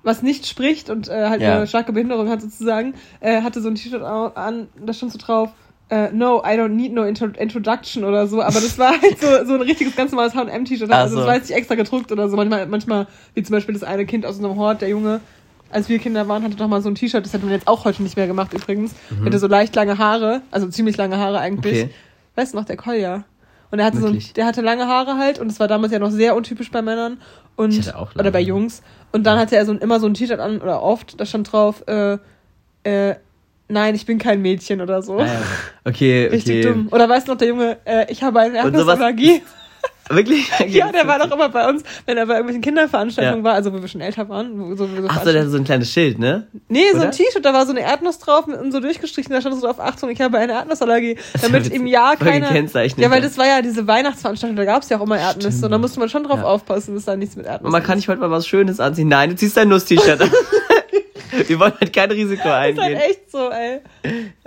[0.04, 1.58] was nicht spricht und äh, halt Ja.
[1.58, 5.50] eine starke Behinderung hat sozusagen, äh, hatte so ein T-Shirt an, da stand so drauf,
[5.90, 9.46] äh, no, I don't need no intro introduction oder so, aber das war halt so,
[9.46, 11.28] so ein richtiges ganz normales H&M-T-Shirt, Ach also das so.
[11.28, 14.26] war jetzt nicht extra gedruckt oder so, manchmal, manchmal, wie zum Beispiel das eine Kind
[14.26, 15.22] aus unserem Hort, der Junge,
[15.70, 17.86] als wir Kinder waren, hatte doch mal so ein T-Shirt, das hätte man jetzt auch
[17.86, 21.76] heute nicht mehr gemacht übrigens, hatte so leicht lange Haare, also ziemlich lange Haare eigentlich,
[21.84, 21.84] Mhm.
[21.86, 21.94] Okay.
[22.36, 23.24] weißt du noch, der Kolja.
[23.72, 24.32] Und er hatte so Wirklich?
[24.34, 27.18] der hatte lange Haare halt und es war damals ja noch sehr untypisch bei Männern
[27.58, 28.40] und Ich hatte auch lange oder bei.
[28.40, 28.82] Jungs.
[29.12, 31.84] Und dann hatte er so immer so ein T-Shirt an oder oft, da stand drauf,
[31.88, 32.18] äh,
[32.84, 33.16] äh,
[33.68, 35.18] nein, ich bin kein Mädchen oder so.
[35.20, 35.42] Ah, ja.
[35.86, 36.36] Okay, okay.
[36.36, 36.88] Richtig dumm.
[36.92, 39.42] Oder weißt du noch, der Junge, äh, ich habe eine Erdnussallergie.
[40.08, 40.48] Wirklich?
[40.68, 43.44] ja, der war doch immer bei uns, wenn er bei irgendwelchen Kinderveranstaltungen Ja.
[43.44, 44.60] war, also wo wir schon älter waren.
[44.60, 46.46] Wo, so, so Ach so, der hatte so ein kleines Schild, ne?
[46.70, 47.06] Nee, so Oder?
[47.06, 49.80] ein T-Shirt, da war so eine Erdnuss drauf und so durchgestrichen, da stand so drauf,
[49.80, 51.18] Achtung, ich habe eine Erdnussallergie.
[51.42, 52.54] Damit im Jahr keiner...
[52.54, 55.64] Ja, weil das war ja diese Weihnachtsveranstaltung, da gab es ja auch immer Erdnüsse Stimmt.
[55.66, 56.46] und da musste man schon drauf Ja.
[56.46, 59.08] aufpassen, dass da nichts mit Erdnüssen Und man kann nicht heute mal was Schönes anziehen.
[59.08, 60.30] Nein, du ziehst dein Nuss-T-Shirt an.
[61.48, 63.00] Wir wollen halt kein Risiko ist halt eingehen.
[63.00, 63.82] echt so, ey.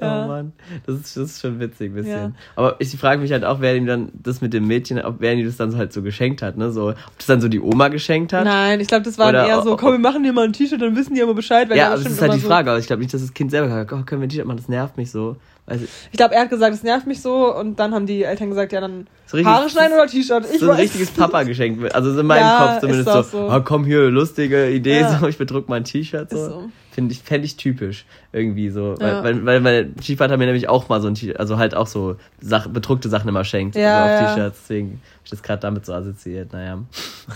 [0.01, 0.25] Ja.
[0.25, 0.53] Oh Mann,
[0.87, 2.11] das ist, das ist schon witzig ein bisschen.
[2.13, 2.33] Ja.
[2.57, 5.35] Aber ich frage mich halt auch, wer ihm dann das mit dem Mädchen, ob wer
[5.35, 6.71] ihm das dann so halt so geschenkt hat, ne?
[6.71, 8.45] So, ob das dann so die Oma geschenkt hat.
[8.45, 10.97] Nein, ich glaube, das war eher so, komm, wir machen dir mal ein T-Shirt, dann
[10.97, 11.69] wissen die aber Bescheid.
[11.75, 12.71] Ja, aber das ist halt die Frage.
[12.71, 14.59] Aber ich glaube nicht, dass das Kind selber sagt, oh, können wir ein T-Shirt machen,
[14.59, 15.37] das nervt mich so.
[15.69, 18.49] Weiß ich, glaube, er hat gesagt, es nervt mich so und dann haben die Eltern
[18.49, 20.45] gesagt, ja, dann So Haare schneiden oder T-Shirt.
[20.53, 20.79] Ich so ein weiß.
[20.85, 21.95] richtiges Papa-Geschenk.
[21.95, 23.55] Also so in meinem Ja, Kopf zumindest ist so, so.
[23.55, 25.19] Oh, komm hier, lustige Idee, Ja.
[25.19, 26.33] so, ich bedruck mal ein T-Shirt.
[26.33, 26.49] Ist So.
[26.51, 26.69] so.
[26.91, 28.07] Finde ich, fände ich typisch.
[28.33, 28.95] Irgendwie so.
[28.99, 29.23] Ja.
[29.23, 31.87] Weil, weil, weil mein Stiefvater mir nämlich auch mal so ein T-Shirt, also halt auch
[31.87, 33.77] so Sach bedruckte Sachen immer schenkt.
[33.77, 34.35] Ja, so auf.
[34.35, 34.59] T-Shirts.
[34.63, 36.53] Deswegen hab ich das gerade damit so assoziiert.
[36.53, 36.79] Naja.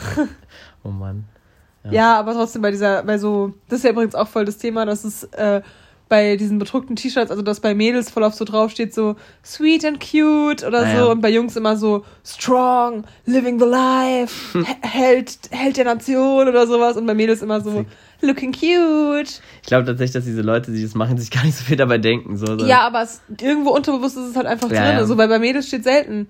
[0.83, 1.25] oh Mann.
[1.91, 4.87] Ja, aber trotzdem bei dieser, bei so, das ist ja übrigens auch voll das Thema,
[4.87, 5.63] dass es äh,
[6.13, 9.99] bei diesen bedruckten T-Shirts, also dass bei Mädels voll auf so draufsteht, so sweet and
[9.99, 15.39] cute oder Ah, so, und bei Jungs immer so strong, living the life, he- Held,
[15.51, 17.87] Held der Nation oder sowas, und bei Mädels immer so
[18.21, 19.41] looking cute.
[19.63, 21.97] Ich glaube tatsächlich, dass diese Leute, die das machen, sich gar nicht so viel dabei
[21.97, 22.37] denken.
[22.37, 22.67] So, so.
[22.67, 25.05] Ja, aber es, irgendwo unterbewusst ist es halt einfach Ja, drin, ja.
[25.07, 26.29] so, weil bei Mädels steht selten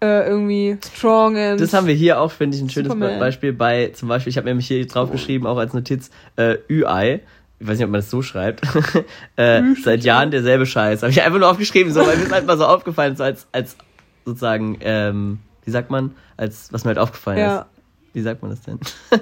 [0.00, 1.60] äh, irgendwie strong and.
[1.60, 3.18] Das haben wir hier auch, finde ich, ein schönes Superman.
[3.18, 7.20] Beispiel bei, zum Beispiel, ich habe nämlich hier draufgeschrieben, auch als Notiz, äh, Ü-Ei.
[7.62, 8.60] Ich weiß nicht, ob man das so schreibt.
[9.36, 11.02] äh, seit Jahren derselbe Scheiß.
[11.02, 13.46] Habe ich einfach nur aufgeschrieben, so, weil mir ist halt mal so aufgefallen, so als,
[13.52, 13.76] als
[14.24, 17.58] sozusagen, ähm, wie sagt man, als was mir halt aufgefallen Ja.
[17.60, 17.66] ist.
[18.14, 18.80] Wie sagt man das denn?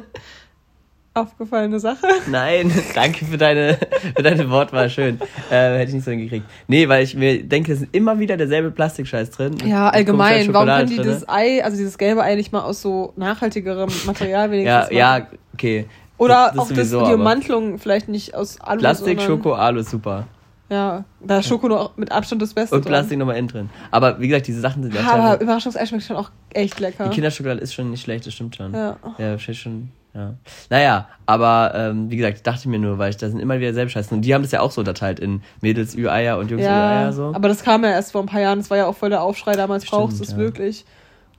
[1.14, 2.06] aufgefallene Sache.
[2.28, 3.78] Nein, danke für deine,
[4.16, 5.20] für deine Wortwahl, schön.
[5.50, 6.46] Äh, hätte ich nicht so hingekriegt.
[6.66, 9.56] Nee, weil ich mir denke, es ist immer wieder derselbe Plastikscheiß drin.
[9.66, 10.52] Ja, allgemein.
[10.54, 13.90] Warum können die drin, das Ei, also dieses gelbe Ei, nicht mal aus so nachhaltigerem
[14.06, 15.26] Material wenigstens Ja, machen?
[15.32, 15.86] ja, okay.
[16.20, 19.90] Oder Das- auch das, sowieso, die Ummantelung vielleicht nicht aus Alu, Plastik, Schoko, Alu ist
[19.90, 20.26] super.
[20.68, 22.84] Ja, da ist Schoko noch mit Abstand das Beste Und.
[22.84, 23.70] Plastik nochmal innen drin.
[23.90, 27.08] Aber wie gesagt, diese Sachen sind ja Aber Überraschungsei schmeckt schon auch echt lecker.
[27.08, 28.72] Die Kinderschokolade ist schon nicht schlecht, das stimmt schon.
[28.74, 28.96] Ja.
[29.18, 29.90] Ja, steht schon.
[30.14, 30.34] Ja.
[30.68, 33.72] Naja, aber ähm, wie gesagt, ich dachte mir nur, weil ich da sind immer wieder
[33.72, 34.14] selbe Scheiße.
[34.14, 37.12] Und die haben das ja auch so unterteilt in Mädels Ü-Eier und Jungs ja, Ü-Eier
[37.12, 37.32] so.
[37.34, 38.58] aber das kam ja erst vor ein paar Jahren.
[38.58, 39.86] Das war ja auch voll der Aufschrei damals.
[39.86, 40.36] Brauchst du es ja.
[40.36, 40.84] wirklich?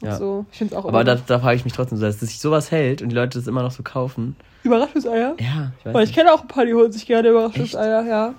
[0.01, 0.15] Und Ja.
[0.17, 0.45] so.
[0.51, 2.71] Ich finde es auch Aber da, da frage ich mich trotzdem so, dass sich sowas
[2.71, 4.35] hält und die Leute das immer noch so kaufen.
[4.63, 5.35] Überraschungseier?
[5.39, 6.17] Ja, ich weiß Weil ich nicht.
[6.17, 8.33] kenne auch ein paar, die holen sich gerne Überraschungseier, ja.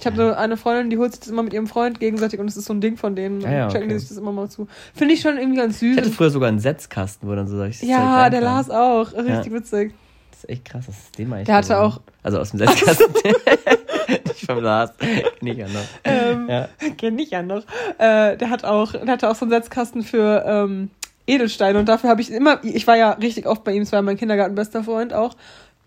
[0.00, 0.32] Ich habe Ja.
[0.36, 2.72] eine, Freundin, die holt sich das immer mit ihrem Freund gegenseitig und es ist so
[2.72, 3.44] ein Ding von denen.
[3.44, 3.94] Ah ja, Und checken okay.
[3.94, 4.68] die sich das immer mal zu.
[4.94, 5.96] Finde ich schon irgendwie ganz süß.
[5.96, 8.40] Ich hatte früher sogar einen Setzkasten, wo dann so solches Zeug ja, der.
[8.40, 9.12] Lars auch.
[9.12, 9.92] Richtig witzig.
[10.30, 11.46] Das ist echt krass, das ist dem eigentlich.
[11.46, 11.84] Der hatte geworden.
[11.94, 13.06] auch- Also aus dem Setzkasten.
[14.24, 14.92] nicht vom Lars.
[15.40, 15.88] Nicht anders.
[16.04, 16.68] Ähm, Ja.
[16.96, 17.64] Kenn ich ja noch.
[17.98, 20.90] Äh, der hat auch, der hatte auch so einen Setzkasten für ähm,
[21.28, 24.02] Edelsteine und dafür habe ich immer, ich war ja richtig oft bei ihm, es war
[24.02, 25.36] mein Kindergartenbester Freund auch,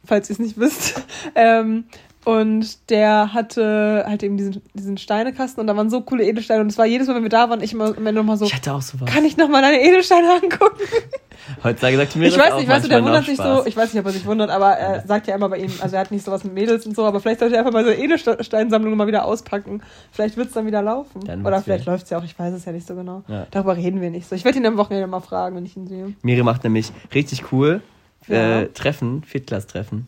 [0.05, 1.03] falls ihr es nicht wisst.
[1.35, 1.85] Ähm,
[2.23, 6.67] und der hatte halt eben diesen, diesen Steinekasten und da waren so coole Edelsteine und
[6.67, 8.53] es war jedes Mal, wenn wir da waren, ich immer am Ende nochmal so, Ich
[8.53, 9.11] hatte auch sowas.
[9.11, 10.81] kann ich nochmal deine Edelsteine angucken?
[11.63, 13.99] Heutzutage sagt mir Ich weiß nicht, weißt du, der wundert sich so, ich weiß nicht,
[13.99, 16.23] ob er sich wundert, aber er sagt ja immer bei ihm, also er hat nicht
[16.25, 19.07] sowas mit Mädels und so, aber vielleicht sollte er einfach mal so eine Edelsteinsammlung mal
[19.07, 19.81] wieder auspacken.
[20.11, 21.21] Vielleicht wird es dann wieder laufen.
[21.25, 23.23] Dann Oder vielleicht läuft es ja auch, ich weiß es ja nicht so genau.
[23.27, 23.47] Ja.
[23.51, 24.35] Darüber reden wir nicht so.
[24.35, 26.13] Ich werde ihn am Wochenende mal fragen, wenn ich ihn sehe.
[26.21, 27.81] Miri macht nämlich richtig cool
[28.27, 28.61] Ja.
[28.61, 30.07] äh, Treffen, Viertklasstreffen.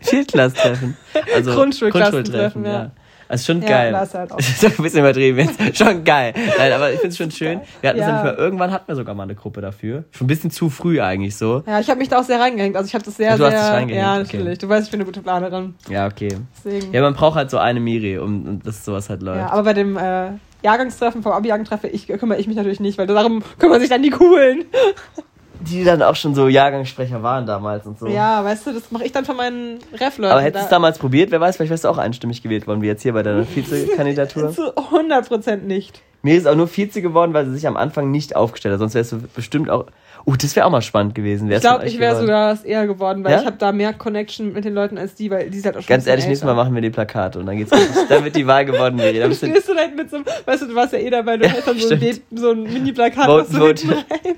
[0.00, 0.96] Viertklasstreffen.
[1.34, 2.90] Also Grundschulklassentreffen, ja.
[3.30, 3.92] Also schon Ja, geil.
[3.92, 4.36] das halt auch.
[4.36, 5.76] Das ist ein bisschen übertrieben jetzt.
[5.78, 6.34] Schon geil.
[6.58, 7.60] Nein, aber ich finde es schon schön.
[7.80, 8.12] Wir hatten es Ja.
[8.16, 10.04] nämlich mal, irgendwann hatten wir sogar mal eine Gruppe dafür.
[10.10, 11.62] Schon ein bisschen zu früh eigentlich so.
[11.66, 12.76] Ja, ich habe mich da auch sehr reingehängt.
[12.76, 13.72] Also ich habe das sehr, Du hast dich sehr.
[13.72, 14.36] reingehängt, ja, okay.
[14.38, 14.58] natürlich.
[14.58, 15.74] Du weißt, ich bin eine gute Planerin.
[15.88, 16.36] Ja, okay.
[16.64, 16.92] Deswegen.
[16.92, 19.38] Ja, man braucht halt so eine Miri, um um dass sowas halt läuft.
[19.38, 20.30] Ja, aber bei dem äh,
[20.62, 24.10] Jahrgangstreffen, vom Abi-Jahrgangstreffen, ich, kümmere ich mich natürlich nicht, weil darum kümmern sich dann die
[24.10, 24.64] Coolen.
[25.60, 28.06] Die dann auch schon so Jahrgangssprecher waren damals und so.
[28.06, 30.32] Ja, weißt du, das mache ich dann von meinen Ref-Leuten.
[30.32, 32.82] Aber hättest du es damals probiert, wer weiß, vielleicht wärst du auch einstimmig gewählt worden,
[32.82, 34.50] wie jetzt hier bei deiner Vizekandidatur.
[34.52, 36.02] Zu 100% nicht.
[36.22, 38.78] Mir ist auch nur Vize geworden, weil sie sich am Anfang nicht aufgestellt hat.
[38.80, 39.86] Sonst wärst du bestimmt auch.
[40.26, 41.46] Uh, das wäre auch mal spannend gewesen.
[41.46, 43.40] Ich Wärst du glaube, ich wäre sogar es eher geworden, weil Ja?
[43.40, 45.80] ich habe da mehr Connection mit den Leuten als die, weil die sind halt auch
[45.82, 47.96] schon Ganz ehrlich, nächstes Mal machen wir die Plakate und dann geht's richtig.
[48.08, 49.18] dann wird die Wahl geworden, Miri.
[49.18, 51.36] Dann Dann stehst du da mit so einem, weißt du, du warst ja eh dabei,
[51.36, 53.88] du Ja, hast dann so ein, so ein Mini-Plakat, Vote, was vote.
[53.88, 54.36] rein.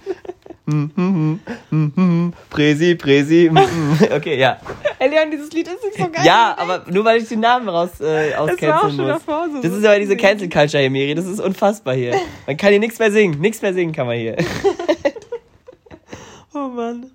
[2.51, 3.51] Präsi, Präsi.
[3.51, 3.99] mm, mm.
[4.14, 4.59] okay, ja.
[4.99, 6.24] Ey, Leon, dieses Lied ist nicht so geil.
[6.24, 9.07] Ja, aber nur weil ich die Namen raus äh, das war auch auscanceln schon muss.
[9.09, 9.61] davor so.
[9.62, 11.14] Das ist aber diese Cancel Culture hier, Miri.
[11.14, 12.14] Das ist unfassbar hier.
[12.47, 13.41] Man kann hier nichts mehr singen.
[13.41, 14.37] Nichts mehr singen kann man hier.
[16.63, 17.11] Oh Mann.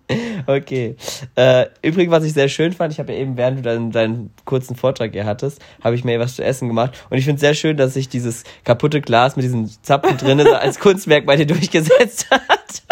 [0.46, 0.96] Okay.
[1.36, 4.32] Äh, übrigens, was ich sehr schön fand, ich habe ja eben, während du deinen, deinen
[4.44, 6.98] kurzen Vortrag hier hattest, habe ich mir was zu essen gemacht.
[7.10, 10.46] Und ich finde es sehr schön, dass sich dieses kaputte Glas mit diesen Zapfen drin
[10.60, 12.84] als Kunstwerk bei dir durchgesetzt hat.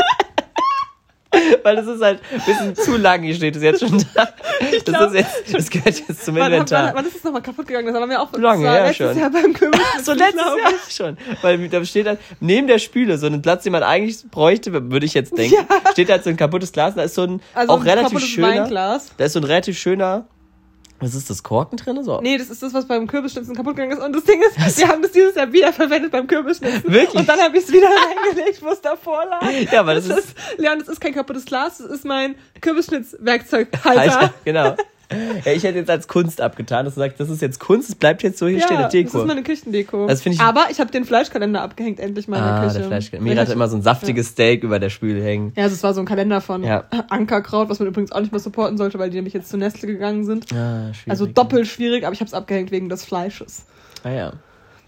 [1.63, 4.27] Weil das ist halt ein bisschen zu lang, hier steht es jetzt schon da.
[4.71, 6.91] Das, glaub- ist jetzt, das gehört jetzt zum Wann, wann, Inventar.
[6.95, 7.87] wann ist das nochmal kaputt gegangen?
[7.87, 9.19] Das war mir auch Lange letztes schon.
[9.19, 9.79] Jahr beim Kürbis.
[10.03, 11.17] So letztes Jahr schon.
[11.41, 15.05] Weil da steht dann neben der Spüle so ein Platz, den man eigentlich bräuchte, würde
[15.05, 15.55] ich jetzt denken.
[15.91, 18.47] Steht halt so ein kaputtes Glas, da ist so ein Also auch ein relativ schöner.
[18.47, 19.11] Weinglas.
[19.17, 20.25] Da ist so ein relativ schöner.
[20.99, 22.01] Was ist das Korken drin?
[22.03, 22.21] So.
[22.21, 24.03] Nee, das ist das, was beim Kürbisschnitzen kaputt gegangen ist.
[24.03, 26.83] Und das Ding ist, wir haben das dieses Jahr wieder verwendet beim Kürbisschnitzen.
[26.91, 27.15] Wirklich?
[27.19, 27.87] Und dann habe ich es wieder
[28.25, 29.41] reingelegt, wo es davor lag.
[29.71, 34.01] Ja, aber das ist Leon, das ist kein kaputtes Glas, das ist mein Kürbisschnitzwerkzeughalter.
[34.01, 34.75] Alter, genau.
[35.45, 37.95] Ja, ich hätte jetzt als Kunst abgetan, dass du sagst, das ist jetzt Kunst, es
[37.95, 39.19] bleibt jetzt so hier Ja, stehen, eine das Deko.
[39.19, 40.07] ist meine Küchendeko.
[40.07, 42.79] Das ich- Aber ich habe den Fleischkalender abgehängt, endlich mal in ah, der Küche.
[42.79, 43.13] der Fleisch.
[43.13, 45.53] Weil Mira ich hatte immer so ein saftiges Steak über der Spüle hängen.
[45.55, 46.85] Ja, also es war so ein Kalender von Ja.
[47.09, 49.87] Ankerkraut, was man übrigens auch nicht mehr supporten sollte, weil die nämlich jetzt zu Nestle
[49.87, 50.51] gegangen sind.
[50.53, 51.09] Ah, schwierig.
[51.09, 53.65] Also doppelt schwierig, aber ich habe es abgehängt wegen des Fleisches.
[54.03, 54.33] Ah, ja.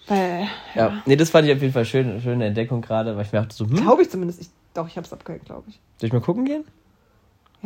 [0.07, 0.93] Weil, ja.
[1.05, 3.55] Nee, das fand ich auf jeden Fall schön, schöne Entdeckung gerade, weil ich mir dachte
[3.55, 4.39] so, hm, glaube ich zumindest.
[4.41, 5.79] Ich, doch, ich habe es abgehängt, glaube ich.
[5.99, 6.63] soll ich mal gucken gehen?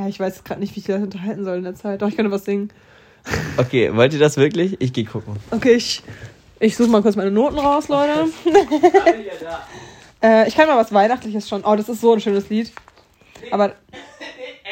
[0.02, 2.02] Ja, ich weiß gerade nicht, wie ich das unterhalten soll in der Zeit.
[2.02, 2.74] Doch, ich könnte was singen.
[3.58, 4.82] Okay, wollt ihr das wirklich?
[4.82, 5.36] Ich gehe gucken.
[5.52, 6.02] Okay, ich,
[6.60, 8.28] ich suche mal kurz meine Noten raus, Leute.
[10.24, 11.64] Äh, ich kann mal was Weihnachtliches schon.
[11.64, 12.72] Oh, das ist so ein schönes Lied.
[13.50, 13.74] Aber.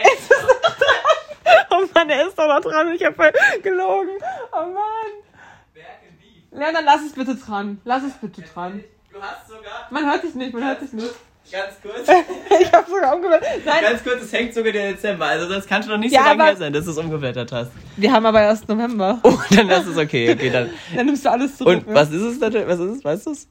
[0.04, 1.66] Es ist noch dran.
[1.72, 2.92] Oh Mann, er ist doch noch dran.
[2.94, 3.32] Ich habe voll
[3.64, 4.12] gelogen.
[4.52, 6.62] Oh Mann.
[6.62, 7.82] Ja, dann lass es bitte dran.
[7.84, 8.84] Lass es bitte dran.
[9.12, 11.16] Du hast sogar, Man hört dich nicht, man hört dich nicht.
[11.52, 12.08] Ganz kurz,
[12.62, 13.18] Ich habe sogar.
[13.66, 15.26] Nein, ganz kurz, es hängt sogar der Dezember.
[15.26, 17.52] Also das kann schon noch nicht Ja, so lange her sein, dass du es umgeblättert
[17.52, 17.72] hast.
[17.98, 19.20] wir haben aber erst November.
[19.24, 20.32] Oh, dann ist es okay.
[20.32, 20.70] Okay, dann.
[20.96, 21.80] Dann nimmst du alles zurück.
[21.80, 21.96] Und ne?
[21.96, 22.68] was ist es natürlich?
[22.68, 23.04] Was ist es?
[23.04, 23.48] Weißt du es?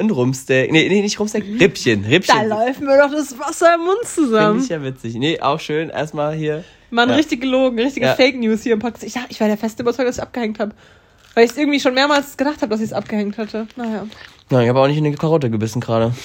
[0.00, 0.70] Ein Rumsteak.
[0.70, 1.44] Nee, nee, nicht Rumsteak.
[1.60, 2.02] Rippchen.
[2.04, 2.48] Da Rippchen.
[2.48, 4.60] läuft mir doch das Wasser im Mund Finde zusammen.
[4.62, 5.14] ich ja witzig.
[5.16, 5.90] Nee, auch schön.
[5.90, 6.62] Erstmal hier.
[6.90, 7.16] Mann, Ja.
[7.16, 8.14] richtig gelogen, richtige Ja.
[8.14, 9.02] Fake News hier im Podcast.
[9.04, 10.72] Ich, ich war der festen Überzeugung, dass ich abgehängt habe.
[11.34, 13.66] Weil ich irgendwie schon mehrmals gedacht habe, dass ich es abgehängt hatte.
[13.76, 14.06] Naja.
[14.50, 16.12] Nein, ich habe auch nicht in die Karotte gebissen gerade.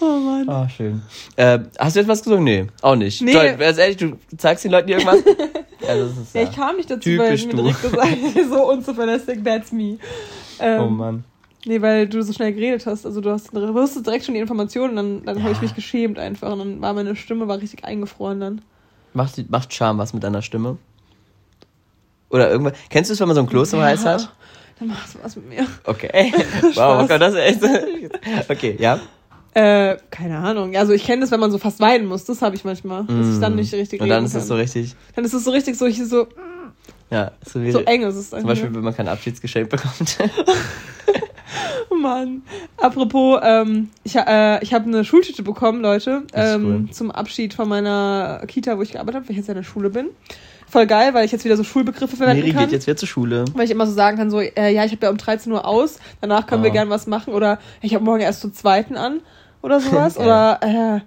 [0.00, 0.48] Oh Mann.
[0.48, 1.02] Ah, schön.
[1.36, 2.44] Äh, hast du jetzt was gesungen?
[2.44, 3.22] Nee, auch nicht.
[3.22, 3.32] Nee.
[3.32, 5.16] Toll, ganz ehrlich, du zeigst den Leuten irgendwas?
[5.88, 6.48] also, das ist, Ja, ja.
[6.48, 7.56] ich kam nicht dazu, Typisch weil du.
[7.56, 9.98] mir direkt gesagt so unzuverlässig, that's me.
[10.60, 11.24] Ähm, Oh Mann.
[11.66, 13.06] Nee, weil du so schnell geredet hast.
[13.06, 16.18] Also du hast du wusstest direkt schon die Informationen, dann, dann habe ich mich geschämt
[16.18, 16.52] einfach.
[16.52, 18.60] Und dann war meine Stimme war richtig eingefroren dann.
[19.14, 20.76] Macht, macht Charme was mit deiner Stimme?
[22.28, 22.74] Oder irgendwas.
[22.90, 24.30] Kennst du es, wenn man so ein Kloß im Hals hat?
[24.78, 25.66] Dann machst du was mit mir.
[25.84, 26.32] Okay.
[26.74, 27.60] wow, oh Gott, das ist echt.
[28.50, 29.00] okay, ja.
[29.54, 30.76] Äh, keine Ahnung.
[30.76, 32.24] Also ich kenne das, wenn man so fast weinen muss.
[32.24, 33.04] Das habe ich manchmal.
[33.04, 34.02] Dass ich dann nicht richtig Mm.
[34.02, 34.48] Und dann ist es kann.
[34.48, 34.96] so richtig.
[35.14, 36.26] Dann ist es so richtig so, hier so,
[37.10, 37.70] Ja, so wie.
[37.70, 38.42] so eng ist es Zum.
[38.42, 40.18] Beispiel, wenn man kein Abschiedsgeschenk bekommt.
[42.04, 42.42] Mann.
[42.76, 46.90] Apropos, ähm, ich, äh, ich habe eine Schultüte bekommen, Leute, ähm, cool.
[46.90, 49.64] zum Abschied von meiner Kita, wo ich gearbeitet habe, weil ich jetzt ja in der
[49.64, 50.08] Schule bin.
[50.68, 52.64] Voll geil, weil ich jetzt wieder so Schulbegriffe verwenden Miri kann.
[52.64, 53.44] geht jetzt wieder zur Schule.
[53.54, 55.66] Weil ich immer so sagen kann, so, äh, ja, ich habe ja um 13 Uhr
[55.66, 56.74] aus, danach können wir Ah.
[56.74, 57.32] gern was machen.
[57.34, 59.20] Oder ich habe morgen erst zum zweiten an
[59.62, 60.18] oder sowas.
[60.18, 61.00] Oder, äh,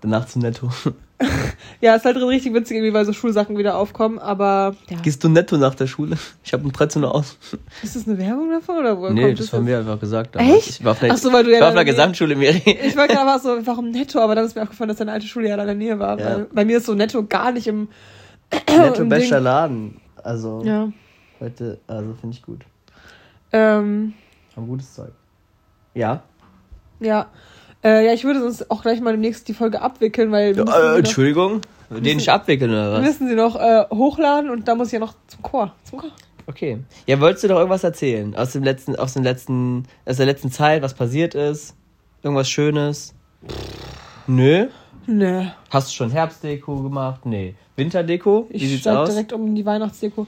[0.00, 0.70] Danach zum Netto.
[1.80, 4.20] ja, ist halt richtig witzig, irgendwie, weil so Schulsachen wieder aufkommen.
[4.20, 4.98] Aber, ja.
[5.02, 6.16] Gehst du netto nach der Schule?
[6.44, 7.36] Ich habe um 13 Uhr aus.
[7.82, 8.76] Ist das eine Werbung davon?
[8.78, 10.36] Oder woher Nee, kommt das haben wir einfach gesagt.
[10.36, 10.68] Echt?
[10.68, 12.62] Ich war auf einer, Ach so, weil du ja ich war auf einer Gesamtschule, Miri.
[12.86, 14.20] Ich war gerade so, warum netto?
[14.20, 16.18] Aber dann ist mir aufgefallen, dass deine alte Schule ja da in der Nähe war.
[16.20, 16.26] Ja.
[16.26, 17.88] Weil bei mir ist so netto gar nicht im.
[18.52, 19.40] Netto bester.
[19.40, 20.00] Laden.
[20.22, 20.90] Also, Ja.
[21.40, 22.60] heute, also finde ich gut.
[23.52, 24.14] Ähm,
[24.56, 25.12] Haben gutes Zeug.
[25.94, 26.22] Ja.
[27.00, 27.26] ja.
[27.84, 30.56] Äh, ja, ich würde sonst auch gleich mal demnächst die Folge abwickeln, weil.
[30.56, 33.02] wir müssen Äh, noch- Entschuldigung, den nicht abwickeln oder was?
[33.02, 35.74] müssen sie noch äh, hochladen und da muss ich ja noch zum Chor.
[35.84, 36.10] Zum Chor.
[36.46, 36.78] Okay.
[37.06, 38.34] Ja, wolltest du doch irgendwas erzählen?
[38.34, 41.74] Aus dem letzten, aus dem letzten, aus der letzten Zeit, was passiert ist?
[42.22, 43.14] Irgendwas Schönes?
[44.26, 44.66] Nö.
[45.10, 45.48] Nee.
[45.70, 47.24] Hast du schon Herbstdeko gemacht?
[47.24, 47.54] Nee.
[47.76, 48.46] Winterdeko?
[48.50, 49.08] Wie Ich sieht's aus?
[49.08, 50.26] direkt um die Weihnachtsdeko.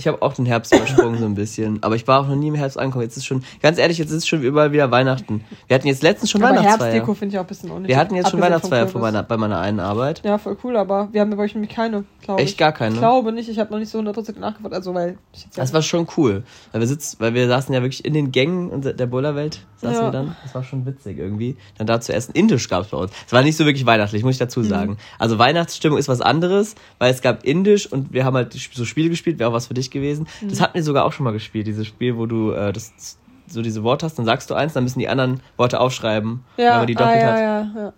[0.00, 1.82] Ich habe auch den Herbst übersprungen so ein bisschen.
[1.82, 3.02] Aber ich war auch noch nie im Herbst angekommen.
[3.04, 5.44] Jetzt ist schon, ganz ehrlich, jetzt ist schon überall wieder Weihnachten.
[5.68, 6.92] Wir hatten jetzt letztens schon Aber Weihnachtsfeier.
[6.92, 7.88] Herbstdeko finde ich auch ein bisschen unnötig.
[7.88, 10.22] Wir hatten jetzt schon Weihnachtsfeier bei meiner, bei meiner einen Arbeit.
[10.24, 12.48] Ja, voll cool, aber wir haben bei euch nämlich keine, glaube ich.
[12.48, 12.94] Echt gar keine?
[12.94, 15.18] Ich glaube nicht, ich habe noch nicht so 100% nachgefragt, also weil
[15.54, 16.44] Das war schon cool.
[16.72, 20.02] Weil wir sitzen, weil wir saßen ja wirklich in den Gängen der Bullerwelt, saßen Ja.
[20.04, 20.34] wir dann.
[20.42, 21.56] Das war schon witzig irgendwie.
[21.76, 22.32] Dann da zu essen.
[22.32, 23.12] Indisch gab es bei uns.
[23.26, 24.44] Es war nicht so wirklich weihnachtlich, muss ich Mhm.
[24.44, 24.96] dazu sagen.
[25.18, 29.10] Also Weihnachtsstimmung ist was anderes, weil es gab Indisch und wir haben halt so Spiele
[29.10, 30.26] gespielt, wäre auch was für dich gewesen.
[30.40, 30.48] Mhm.
[30.48, 33.62] Das hatten wir sogar auch schon mal gespielt, dieses Spiel, wo du äh, das so
[33.62, 36.44] diese Worte hast, dann sagst du eins, dann müssen die anderen Worte aufschreiben.
[36.56, 37.38] wenn ja, man die ah, doppelt ja, hat.
[37.38, 37.92] ja, ja.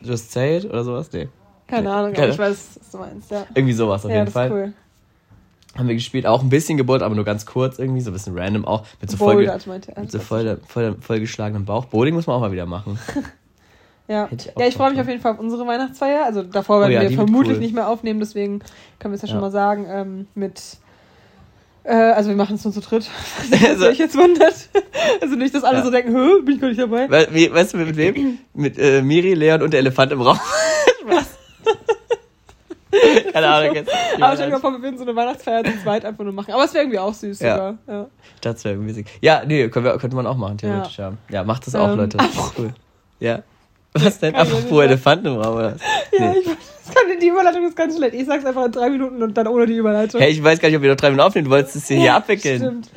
[0.00, 1.10] Just say it oder sowas?
[1.12, 1.28] Nee.
[1.66, 3.46] Keine Ahnung, aber Keine- ich weiß, was du meinst, ja.
[3.54, 4.46] Irgendwie sowas auf ja, jeden das Fall.
[4.46, 4.72] ist cool.
[5.76, 8.36] Haben wir gespielt, auch ein bisschen Geburt, aber nur ganz kurz irgendwie, so ein bisschen
[8.36, 8.84] random auch.
[9.00, 11.84] Mit so voll, mit so voll, voll, vollgeschlagenem Bauch.
[11.84, 12.98] Bowling muss man auch mal wieder machen.
[14.08, 16.24] Ja, ich ja ich freue mich auf jeden Fall auf unsere Weihnachtsfeier.
[16.24, 17.60] Also davor werden Oh ja, wir vermutlich cool.
[17.60, 18.60] nicht mehr aufnehmen, deswegen
[18.98, 19.42] können wir es ja schon Ja.
[19.42, 19.86] mal sagen.
[19.86, 20.78] Ähm, mit,
[21.92, 23.08] also wir machen es nur zu dritt.
[23.68, 24.54] Also- euch jetzt wundert.
[25.20, 25.84] Also nicht, dass alle Ja.
[25.84, 27.08] so denken, Hö, bin ich gar nicht dabei.
[27.10, 28.38] We wie, weißt du, mit wem?
[28.54, 30.38] Mit äh, Miri, Leon und der Elefant im Raum.
[31.02, 31.26] Spaß.
[33.32, 33.90] Keine Ahnung jetzt.
[34.20, 36.52] Aber stell dir mal vor, wir würden so eine Weihnachtsfeier zu zweit einfach nur machen.
[36.52, 37.54] Aber es wäre irgendwie auch süß Ja.
[37.54, 37.78] sogar.
[37.86, 38.06] Ja.
[38.40, 39.04] Das wäre irgendwie.
[39.20, 41.12] Ja, nee, können wir, könnte man auch machen, theoretisch, ja.
[41.30, 42.16] Ja, macht das auch, Ähm, Leute.
[42.18, 42.72] Das ist cool.
[43.20, 43.42] Ja.
[43.94, 44.34] Was denn?
[44.34, 45.74] Ich Apropos nicht Elefanten im Raum, oder?
[45.74, 45.80] was?
[46.18, 46.38] Ja, Nee.
[46.40, 48.14] ich kann, die Überleitung ist ganz schlecht.
[48.14, 50.20] Ich sag's einfach in drei Minuten und dann ohne die Überleitung.
[50.20, 51.46] Hey, ich weiß gar nicht, ob wir noch drei Minuten aufnehmen.
[51.46, 52.58] Du wolltest es hier, hier Ja, abwickeln.
[52.58, 52.90] Stimmt.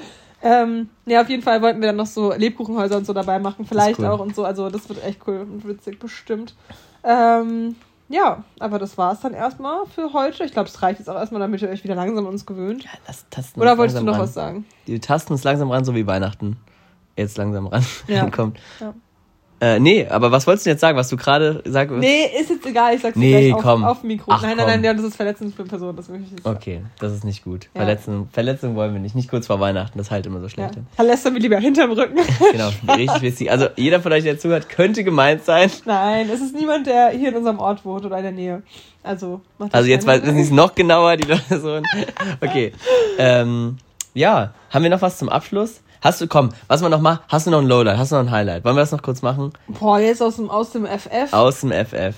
[0.43, 3.65] Ähm, ja, auf jeden Fall wollten wir dann noch so Lebkuchenhäuser und so dabei machen.
[3.65, 4.05] Vielleicht cool.
[4.07, 4.43] auch und so.
[4.43, 6.55] Also das wird echt cool und witzig, bestimmt.
[7.03, 7.75] Ähm,
[8.09, 10.43] ja, aber das war's dann erstmal für heute.
[10.43, 12.85] Ich glaube, es reicht jetzt auch erstmal, damit ihr euch wieder langsam an uns gewöhnt.
[13.07, 14.21] Lass tasten Oder wolltest du noch ran.
[14.21, 14.65] was sagen?
[14.87, 16.57] Die tasten uns langsam ran, so wie Weihnachten.
[17.15, 17.85] Jetzt langsam ran.
[18.07, 18.29] Ja.
[18.31, 18.59] Kommt.
[18.79, 18.93] Ja.
[19.63, 21.95] Äh, nee, aber was wolltest du jetzt sagen, was du gerade sagst?
[21.95, 22.95] Nee, ist jetzt egal.
[22.95, 23.83] Ich sag's dir Nee, gleich auf, komm.
[23.83, 24.31] auf dem Mikro.
[24.31, 25.95] Ach, nein, nein, nein, ja, das ist verletzend für eine Person.
[25.95, 26.57] Das möchte ich nicht sagen.
[26.57, 27.65] Okay, das ist nicht gut.
[27.75, 27.81] Ja.
[27.81, 29.13] Verletzung, Verletzung wollen wir nicht.
[29.13, 30.49] Nicht kurz vor Weihnachten, das ist halt immer so Ja.
[30.49, 30.73] schlecht.
[30.97, 32.17] Dann lässt er mir lieber hinterm Rücken.
[32.51, 33.51] Genau, richtig witzig.
[33.51, 35.69] Also jeder von euch, der zuhört, könnte gemeint sein.
[35.85, 38.63] Nein, es ist niemand, der hier in unserem Ort wohnt oder in der Nähe.
[39.03, 41.83] Also, macht das Also jetzt weiß ich es noch genauer, die Person.
[42.41, 42.71] Okay.
[43.19, 43.77] Ähm,
[44.15, 45.81] ja, haben wir noch was zum Abschluss?
[46.01, 48.23] Hast du, komm, was wir noch machen, hast du noch ein Lowlight, hast du noch
[48.23, 48.63] ein Highlight?
[48.65, 49.53] Wollen wir das noch kurz machen?
[49.67, 51.31] Boah, jetzt aus dem, aus dem FF.
[51.31, 52.15] Aus dem FF.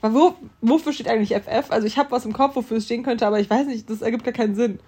[0.00, 1.70] Aber Wo, wofür steht eigentlich FF?
[1.70, 4.00] Also ich habe was im Kopf, wofür es stehen könnte, aber ich weiß nicht, das
[4.02, 4.78] ergibt gar keinen Sinn.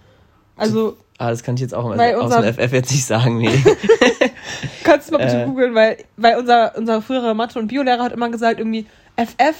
[0.56, 3.50] Also Ah, das kann ich jetzt auch also, aus dem FF jetzt nicht sagen, nee.
[4.84, 5.46] kannst du mal bitte Äh.
[5.46, 8.86] googeln, weil, weil unser, unser früherer Mathe- und Biolehrer hat immer gesagt, irgendwie
[9.16, 9.56] FF,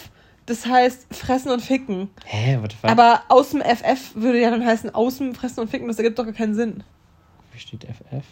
[0.46, 2.10] das heißt fressen und ficken.
[2.24, 2.90] Hä, what the fuck?
[2.90, 6.16] Aber aus dem FF würde ja dann heißen aus dem fressen und ficken, das ergibt
[6.20, 6.84] doch gar keinen Sinn.
[7.58, 8.24] Wie steht FF?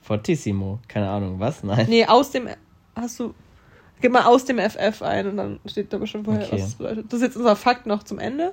[0.00, 0.78] Fortissimo.
[0.86, 1.64] Keine Ahnung, was?
[1.64, 1.86] Nein.
[1.88, 2.48] Nee, aus dem,
[2.94, 3.34] hast du,
[4.00, 6.52] gib mal aus dem FF ein und dann steht da bestimmt vorher, Okay.
[6.54, 7.06] was das bedeutet.
[7.06, 8.52] Das ist jetzt unser Fakt noch zum Ende.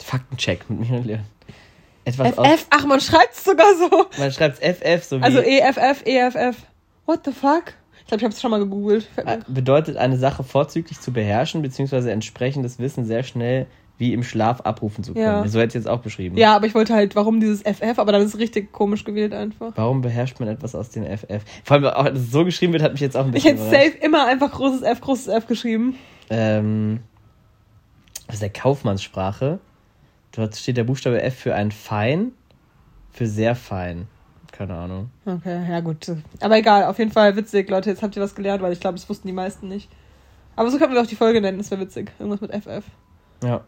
[0.00, 1.20] Faktencheck mit mir und Leon.
[2.04, 2.48] Etwas aus.
[2.48, 4.06] FF, ach, man schreibt es sogar so.
[4.18, 5.22] Man schreibt FF so wie.
[5.22, 6.56] Also EFF, EFF.
[7.06, 7.74] What the fuck?
[8.00, 9.08] Ich glaube, ich habe es schon mal gegoogelt.
[9.46, 13.68] Bedeutet eine Sache vorzüglich zu beherrschen, beziehungsweise entsprechendes Wissen sehr schnell
[14.02, 15.24] wie im Schlaf abrufen zu können.
[15.24, 15.46] Ja.
[15.46, 16.36] So hätte ich jetzt auch beschrieben.
[16.36, 19.32] Ja, aber ich wollte halt, warum dieses FF, aber dann ist es richtig komisch gewählt
[19.32, 19.70] einfach.
[19.76, 21.44] Warum beherrscht man etwas aus dem FF?
[21.62, 23.58] Vor allem, auch, dass es so geschrieben wird, hat mich jetzt auch ein Ich bisschen
[23.58, 23.92] hätte überrascht.
[23.92, 25.94] safe immer einfach großes F, großes F geschrieben.
[26.30, 26.98] Ähm,
[28.26, 29.60] das ist der Kaufmannssprache.
[30.32, 32.32] Dort steht der Buchstabe F für ein fein,
[33.12, 34.08] für sehr fein.
[34.50, 35.10] Keine Ahnung.
[35.24, 36.10] Okay, ja gut.
[36.40, 37.90] Aber egal, auf jeden Fall witzig, Leute.
[37.90, 39.88] Jetzt habt ihr was gelernt, weil ich glaube, das wussten die meisten nicht.
[40.56, 42.10] Aber so könnten wir auch die Folge nennen, das wäre witzig.
[42.18, 42.84] Irgendwas mit FF.
[43.44, 43.62] Ja.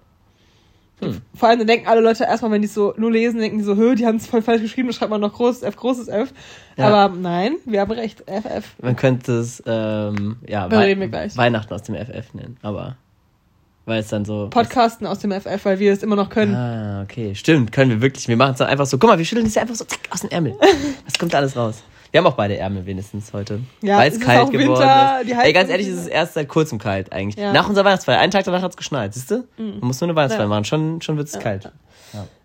[1.00, 1.20] Hm.
[1.34, 3.64] Vor allem dann denken alle Leute erstmal, wenn die es so nur lesen, denken die
[3.64, 6.08] so, hö, die haben es voll falsch geschrieben, da schreibt man noch großes F, großes
[6.08, 6.32] F.
[6.76, 6.88] Ja.
[6.88, 8.64] Aber nein, wir haben recht, FF.
[8.80, 11.36] Man könnte es ähm, ja, Da gleich.
[11.36, 12.96] Weihnachten aus dem FF nennen, aber
[13.86, 14.48] weil es dann so.
[14.48, 16.54] Podcasten aus dem FF, weil wir es immer noch können.
[16.54, 17.34] Ah, okay.
[17.34, 18.28] Stimmt, können wir wirklich.
[18.28, 18.96] Wir machen es dann einfach so.
[18.96, 20.56] Guck mal, wir schütteln es ja einfach so zack aus dem Ärmel.
[21.04, 21.82] Das kommt alles raus.
[22.14, 23.58] Wir haben auch beide Ärmel wenigstens heute.
[23.82, 25.28] Ja, weil es kalt auch geworden Winter, ist.
[25.28, 27.42] die Ey, ganz ehrlich, ist- ist es erst seit kurzem kalt eigentlich.
[27.42, 27.52] Ja.
[27.52, 28.20] Nach unserer Weihnachtsfeier.
[28.20, 29.38] Einen Tag danach hat es geschneit, siehst du?
[29.56, 29.78] Mhm.
[29.80, 30.48] Man muss nur eine Weihnachtsfeier Ja.
[30.48, 30.64] machen.
[30.64, 31.72] Schon, schon wird es kalt.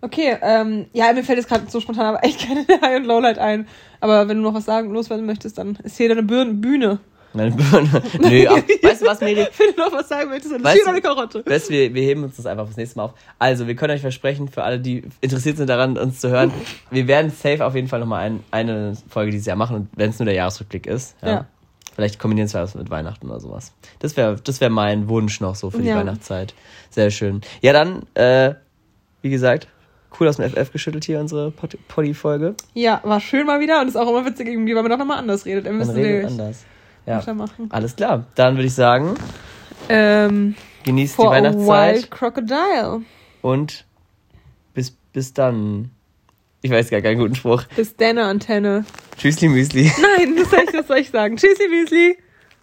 [0.02, 3.38] Okay, ähm, ja, mir fällt jetzt gerade so spontan aber echt keine High- und Lowlight
[3.38, 3.68] ein.
[4.00, 6.98] Aber wenn du noch was sagen, loswerden möchtest, dann ist hier deine Bühne.
[7.34, 8.02] Meine Birne.
[8.20, 9.48] Nö, ab, weißt du was, Miri?
[9.58, 11.44] Wenn du noch was sagen möchtest, dann Weißt deine Karotte.
[11.46, 13.14] Weißt, wir, wir heben uns das einfach fürs nächste Mal auf.
[13.38, 16.52] Also, wir können euch versprechen, für alle, die interessiert sind daran, uns zu hören,
[16.92, 20.10] wir werden safe auf jeden Fall nochmal ein, eine Folge dieses Jahr machen, und wenn
[20.10, 21.16] es nur der Jahresrückblick ist.
[21.22, 21.28] Ja.
[21.30, 21.46] Ja.
[21.96, 23.74] Vielleicht kombinieren wir das mit Weihnachten oder sowas.
[24.00, 25.98] Das wäre das wär mein Wunsch noch so für die Ja.
[25.98, 26.54] Weihnachtszeit.
[26.90, 27.42] Sehr schön.
[27.62, 28.54] Ja, dann, äh,
[29.22, 29.68] wie gesagt,
[30.18, 32.56] cool aus dem FF geschüttelt hier, unsere Pod- Poddy-Folge.
[32.74, 35.18] Ja, war schön mal wieder und ist auch immer witzig irgendwie, weil man doch nochmal
[35.20, 35.66] anders redet.
[35.66, 36.64] Dann Man redet anders.
[37.10, 37.68] Ja, weitermachen.
[37.72, 38.26] alles klar.
[38.36, 39.16] Dann würde ich sagen,
[39.90, 43.02] Ähm, genießt die Weihnachtszeit wild crocodile.
[43.42, 43.86] und
[44.74, 45.90] bis, bis dann.
[46.62, 47.64] Ich weiß gar keinen guten Spruch.
[47.76, 48.86] Bis deine Antenne.
[49.18, 49.92] Tschüssli Müsli.
[50.18, 51.38] Nein, das soll ich, das soll ich sagen.
[51.38, 52.18] Tschüssi, Müsli.